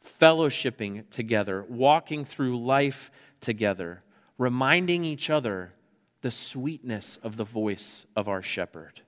fellowshipping 0.03 1.09
together, 1.09 1.65
walking 1.67 2.23
through 2.23 2.57
life 2.63 3.11
together, 3.41 4.01
reminding 4.37 5.03
each 5.03 5.29
other 5.29 5.73
the 6.21 6.31
sweetness 6.31 7.19
of 7.21 7.35
the 7.35 7.43
voice 7.43 8.05
of 8.15 8.27
our 8.27 8.41
shepherd. 8.41 9.01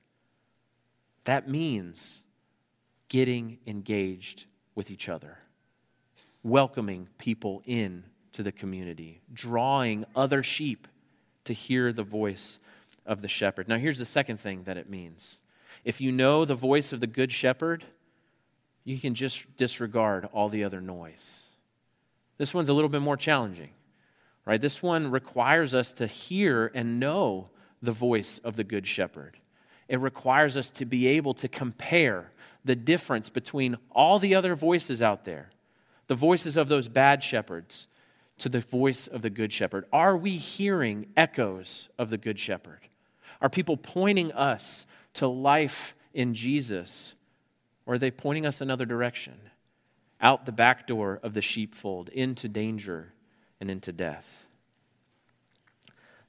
That 1.24 1.50
means 1.50 2.24
getting 3.08 3.60
engaged 3.66 4.46
with 4.76 4.92
each 4.92 5.08
other, 5.08 5.40
welcoming 6.44 7.08
people 7.18 7.62
in 7.66 8.04
to 8.34 8.44
the 8.44 8.52
community, 8.52 9.22
drawing 9.34 10.06
other 10.16 10.44
sheep 10.44 10.88
to 11.46 11.54
hear 11.54 11.92
the 11.92 12.04
voice 12.04 12.60
of 13.06 13.22
the 13.22 13.28
shepherd. 13.28 13.68
Now, 13.68 13.78
here's 13.78 14.00
the 14.00 14.06
second 14.06 14.40
thing 14.40 14.64
that 14.64 14.78
it 14.78 14.90
means 14.90 15.40
if 15.84 16.00
you 16.00 16.12
know 16.12 16.46
the 16.46 16.56
voice 16.56 16.94
of 16.94 17.00
the 17.00 17.08
good 17.08 17.32
shepherd, 17.32 17.84
you 18.84 19.00
can 19.00 19.16
just 19.16 19.56
disregard 19.58 20.28
all 20.32 20.50
the 20.50 20.64
other 20.64 20.82
noise. 20.82 21.46
This 22.38 22.54
one's 22.54 22.70
a 22.70 22.74
little 22.74 22.90
bit 22.90 23.02
more 23.02 23.18
challenging, 23.18 23.70
right? 24.46 24.62
This 24.62 24.82
one 24.82 25.12
requires 25.12 25.74
us 25.74 25.94
to 25.94 26.08
hear 26.08 26.72
and 26.74 27.00
know 27.00 27.50
the 27.82 27.92
voice 27.92 28.40
of 28.44 28.56
the 28.56 28.64
good 28.64 28.88
shepherd. 28.88 29.38
It 29.88 30.00
requires 30.00 30.56
us 30.56 30.72
to 30.72 30.86
be 30.86 31.08
able 31.08 31.34
to 31.36 31.48
compare 31.48 32.32
the 32.64 32.76
difference 32.76 33.30
between 33.30 33.78
all 33.92 34.20
the 34.20 34.36
other 34.36 34.56
voices 34.56 35.02
out 35.02 35.26
there, 35.26 35.50
the 36.08 36.16
voices 36.16 36.58
of 36.58 36.68
those 36.68 36.88
bad 36.88 37.24
shepherds, 37.24 37.88
to 38.42 38.50
the 38.50 38.60
voice 38.60 39.08
of 39.08 39.22
the 39.22 39.30
Good 39.30 39.54
Shepherd? 39.54 39.86
Are 39.94 40.18
we 40.18 40.36
hearing 40.36 41.08
echoes 41.16 41.90
of 41.98 42.10
the 42.10 42.18
Good 42.18 42.40
Shepherd? 42.40 42.80
Are 43.40 43.50
people 43.50 43.78
pointing 43.78 44.32
us 44.32 44.86
to 45.14 45.28
life 45.28 45.96
in 46.14 46.34
Jesus? 46.34 47.14
Or 47.86 47.96
are 47.96 47.98
they 48.00 48.12
pointing 48.12 48.46
us 48.46 48.60
another 48.60 48.86
direction? 48.86 49.36
Out 50.20 50.46
the 50.46 50.52
back 50.52 50.88
door 50.88 51.20
of 51.22 51.34
the 51.34 51.42
sheepfold, 51.42 52.10
into 52.10 52.48
danger 52.48 53.14
and 53.60 53.70
into 53.70 53.92
death. 53.92 54.48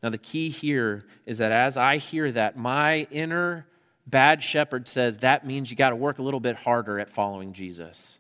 Now, 0.03 0.11
the 0.11 0.19
key 0.19 0.51
here 0.51 1.05
is 1.27 1.39
that 1.39 1.53
as 1.53 1.77
I 1.77 1.97
hear 1.97 2.31
that, 2.33 2.57
my 2.57 3.07
inner 3.11 3.67
bad 4.07 4.43
shepherd 4.43 4.89
says 4.89 5.19
that 5.19 5.47
means 5.47 5.71
you 5.71 5.77
got 5.77 5.91
to 5.91 5.97
work 5.97 6.19
a 6.19 6.23
little 6.23 6.41
bit 6.41 6.57
harder 6.57 6.99
at 6.99 7.09
following 7.09 7.53
Jesus. 7.53 8.19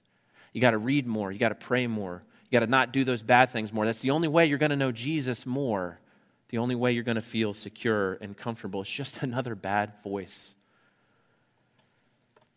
You 0.52 0.61
got 0.61 0.70
to 0.70 0.78
read 0.78 1.07
more, 1.07 1.33
you 1.33 1.38
got 1.38 1.48
to 1.48 1.55
pray 1.55 1.87
more, 1.87 2.22
you 2.52 2.60
got 2.60 2.66
to 2.66 2.70
not 2.70 2.92
do 2.92 3.02
those 3.02 3.22
bad 3.22 3.48
things 3.48 3.72
more. 3.72 3.86
That's 3.86 4.02
the 4.02 4.10
only 4.10 4.28
way 4.28 4.44
you're 4.44 4.58
going 4.58 4.70
to 4.70 4.76
know 4.76 4.92
Jesus 4.92 5.46
more. 5.46 5.98
The 6.50 6.58
only 6.58 6.74
way 6.74 6.92
you're 6.92 7.02
going 7.02 7.14
to 7.14 7.22
feel 7.22 7.54
secure 7.54 8.18
and 8.20 8.36
comfortable. 8.36 8.82
It's 8.82 8.90
just 8.90 9.16
another 9.22 9.54
bad 9.54 9.94
voice. 10.04 10.54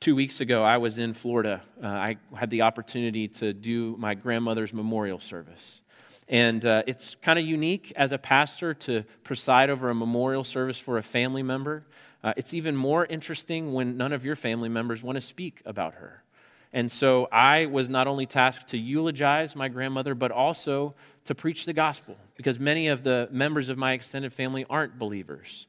Two 0.02 0.14
weeks 0.14 0.42
ago, 0.42 0.66
I 0.66 0.80
was 0.80 0.98
in 0.98 1.14
Florida. 1.14 1.62
Uh, 1.82 1.88
I 1.88 2.18
had 2.36 2.50
the 2.50 2.64
opportunity 2.64 3.30
to 3.30 3.54
do 3.54 3.96
my 3.98 4.16
grandmother's 4.16 4.74
memorial 4.74 5.22
service. 5.22 5.80
And 6.28 6.66
uh, 6.66 6.84
it's 6.88 7.16
kind 7.22 7.40
of 7.40 7.46
unique 7.46 7.94
as 7.96 8.12
a 8.12 8.18
pastor 8.18 8.74
to 8.74 9.06
preside 9.24 9.70
over 9.70 9.90
a 9.90 9.96
memorial 9.96 10.44
service 10.44 10.78
for 10.78 10.98
a 10.98 11.04
family 11.04 11.42
member. 11.42 11.86
Uh, 12.22 12.34
it's 12.36 12.54
even 12.54 12.76
more 12.76 13.06
interesting 13.06 13.72
when 13.72 13.96
none 13.96 14.12
of 14.12 14.26
your 14.26 14.36
family 14.36 14.68
members 14.68 15.02
want 15.02 15.16
to 15.16 15.22
speak 15.22 15.62
about 15.66 15.94
her. 15.94 16.25
And 16.76 16.92
so 16.92 17.30
I 17.32 17.68
was 17.68 17.88
not 17.88 18.06
only 18.06 18.26
tasked 18.26 18.68
to 18.68 18.78
eulogize 18.78 19.56
my 19.56 19.70
grandmother, 19.70 20.14
but 20.14 20.30
also 20.30 20.94
to 21.24 21.34
preach 21.34 21.66
the 21.66 21.72
gospel, 21.72 22.18
because 22.36 22.60
many 22.60 22.90
of 22.90 23.04
the 23.04 23.30
members 23.32 23.70
of 23.70 23.78
my 23.78 23.94
extended 23.94 24.34
family 24.34 24.66
aren't 24.70 25.00
believers. 25.00 25.68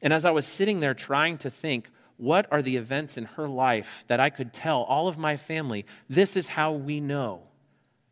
And 0.00 0.10
as 0.10 0.24
I 0.24 0.30
was 0.30 0.46
sitting 0.46 0.80
there 0.80 0.94
trying 0.94 1.36
to 1.38 1.50
think, 1.50 1.90
what 2.16 2.46
are 2.50 2.62
the 2.62 2.76
events 2.76 3.18
in 3.18 3.26
her 3.26 3.46
life 3.46 4.06
that 4.08 4.20
I 4.20 4.30
could 4.30 4.54
tell 4.54 4.84
all 4.84 5.06
of 5.06 5.18
my 5.18 5.36
family, 5.36 5.84
this 6.08 6.34
is 6.34 6.48
how 6.48 6.72
we 6.72 6.98
know 6.98 7.42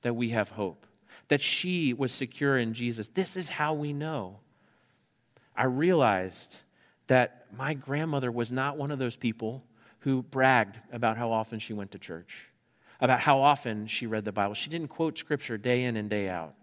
that 0.02 0.14
we 0.14 0.28
have 0.28 0.50
hope, 0.50 0.86
that 1.28 1.40
she 1.40 1.94
was 1.94 2.12
secure 2.12 2.58
in 2.58 2.74
Jesus. 2.74 3.08
This 3.08 3.38
is 3.38 3.48
how 3.48 3.72
we 3.72 3.94
know. 3.94 4.40
I 5.56 5.64
realized 5.64 6.58
that 7.06 7.46
my 7.56 7.72
grandmother 7.72 8.30
was 8.30 8.52
not 8.52 8.76
one 8.76 8.90
of 8.90 8.98
those 8.98 9.16
people 9.16 9.64
who 10.06 10.22
bragged 10.22 10.78
about 10.92 11.16
how 11.16 11.32
often 11.32 11.58
she 11.58 11.72
went 11.72 11.90
to 11.90 11.98
church, 11.98 12.46
about 13.00 13.18
how 13.18 13.40
often 13.40 13.88
she 13.88 14.06
read 14.06 14.24
the 14.24 14.30
Bible. 14.30 14.54
She 14.54 14.70
didn't 14.70 14.86
quote 14.86 15.18
scripture 15.18 15.58
day 15.58 15.82
in 15.82 15.96
and 15.96 16.08
day 16.08 16.28
out. 16.28 16.54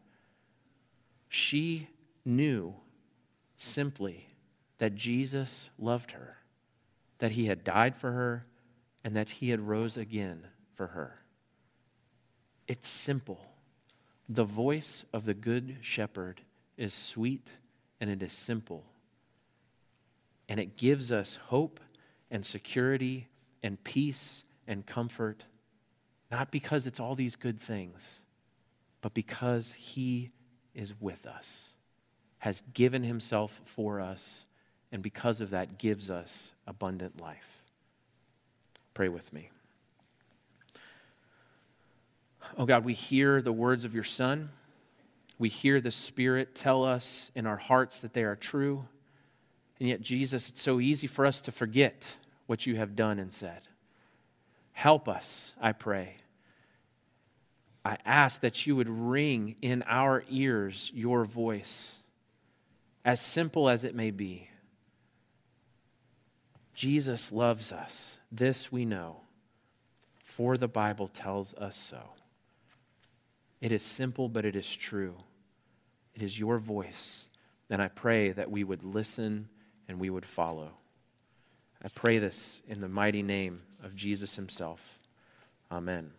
She 1.27 1.89
knew 2.23 2.73
simply 3.58 4.29
that 4.77 4.95
Jesus 4.95 5.69
loved 5.77 6.12
her, 6.12 6.38
that 7.19 7.34
he 7.34 7.47
had 7.47 7.65
died 7.65 7.97
for 7.97 8.13
her, 8.13 8.45
and 9.03 9.13
that 9.13 9.27
he 9.27 9.49
had 9.49 9.60
rose 9.60 9.97
again 9.97 10.47
for 10.73 10.88
her. 10.88 11.19
It's 12.65 12.88
simple. 12.88 13.41
The 14.29 14.45
voice 14.45 15.03
of 15.12 15.25
the 15.25 15.34
good 15.34 15.79
shepherd 15.82 16.39
is 16.77 16.93
sweet 16.93 17.49
and 17.99 18.10
it 18.10 18.23
is 18.23 18.32
simple. 18.32 18.86
And 20.47 20.62
it 20.62 20.77
gives 20.77 21.12
us 21.12 21.38
hope 21.47 21.82
and 22.32 22.45
security 22.45 23.27
and 23.63 23.84
peace 23.84 24.43
and 24.67 24.86
comfort, 24.86 25.45
not 26.30 26.52
because 26.52 26.86
it's 26.86 26.99
all 26.99 27.15
these 27.15 27.36
good 27.36 27.60
things, 27.60 28.19
but 29.02 29.13
because 29.13 29.73
He 29.73 30.32
is 30.76 30.93
with 30.99 31.26
us, 31.26 31.69
has 32.39 32.62
given 32.73 33.04
Himself 33.04 33.62
for 33.63 33.99
us, 33.99 34.45
and 34.91 35.02
because 35.02 35.41
of 35.41 35.49
that, 35.52 35.80
gives 35.80 36.10
us 36.10 36.52
abundant 36.67 37.21
life. 37.21 37.63
Pray 38.93 39.10
with 39.10 39.32
me. 39.34 39.49
Oh 42.58 42.65
God, 42.65 42.84
we 42.84 42.93
hear 42.93 43.41
the 43.41 43.54
words 43.54 43.86
of 43.86 43.95
your 43.95 44.04
Son. 44.04 44.49
We 45.39 45.49
hear 45.49 45.82
the 45.82 45.91
Spirit 45.91 46.54
tell 46.54 46.84
us 46.84 47.32
in 47.34 47.47
our 47.47 47.58
hearts 47.58 48.02
that 48.02 48.13
they 48.13 48.23
are 48.23 48.36
true. 48.36 48.86
And 49.80 49.89
yet, 49.89 50.02
Jesus, 50.02 50.49
it's 50.49 50.62
so 50.62 50.80
easy 50.80 51.08
for 51.08 51.26
us 51.26 51.41
to 51.41 51.52
forget 51.52 52.15
what 52.45 52.65
you 52.65 52.75
have 52.75 52.95
done 52.95 53.19
and 53.19 53.32
said. 53.32 53.62
Help 54.71 55.08
us, 55.08 55.56
I 55.62 55.71
pray. 55.71 56.17
I 57.86 57.97
ask 58.06 58.41
that 58.41 58.65
you 58.65 58.75
would 58.75 58.89
ring 58.89 59.56
in 59.62 59.84
our 59.88 60.23
ears 60.29 60.91
your 60.93 61.25
voice, 61.25 61.97
as 63.03 63.21
simple 63.21 63.67
as 63.69 63.84
it 63.84 63.95
may 63.95 64.12
be. 64.12 64.49
Jesus 66.73 67.32
loves 67.32 67.71
us. 67.71 68.17
This 68.32 68.71
we 68.71 68.86
know, 68.86 69.21
for 70.23 70.58
the 70.58 70.67
Bible 70.67 71.08
tells 71.08 71.53
us 71.56 71.75
so. 71.75 71.99
It 73.62 73.71
is 73.71 73.84
simple, 73.84 74.27
but 74.27 74.45
it 74.45 74.56
is 74.56 74.75
true. 74.75 75.15
It 76.15 76.21
is 76.21 76.39
your 76.39 76.58
voice. 76.58 77.27
And 77.69 77.82
I 77.82 77.88
pray 77.88 78.32
that 78.32 78.51
we 78.51 78.63
would 78.63 78.84
listen 78.84 79.49
and 79.88 79.99
we 79.99 80.10
would 80.10 80.25
follow. 80.25 80.71
I 81.84 81.89
pray 81.89 82.17
this 82.17 82.62
in 82.67 82.80
the 82.80 82.88
mighty 82.88 83.22
name 83.22 83.62
of 83.84 83.96
Jesus 83.96 84.36
himself. 84.36 85.00
Amen. 85.72 86.12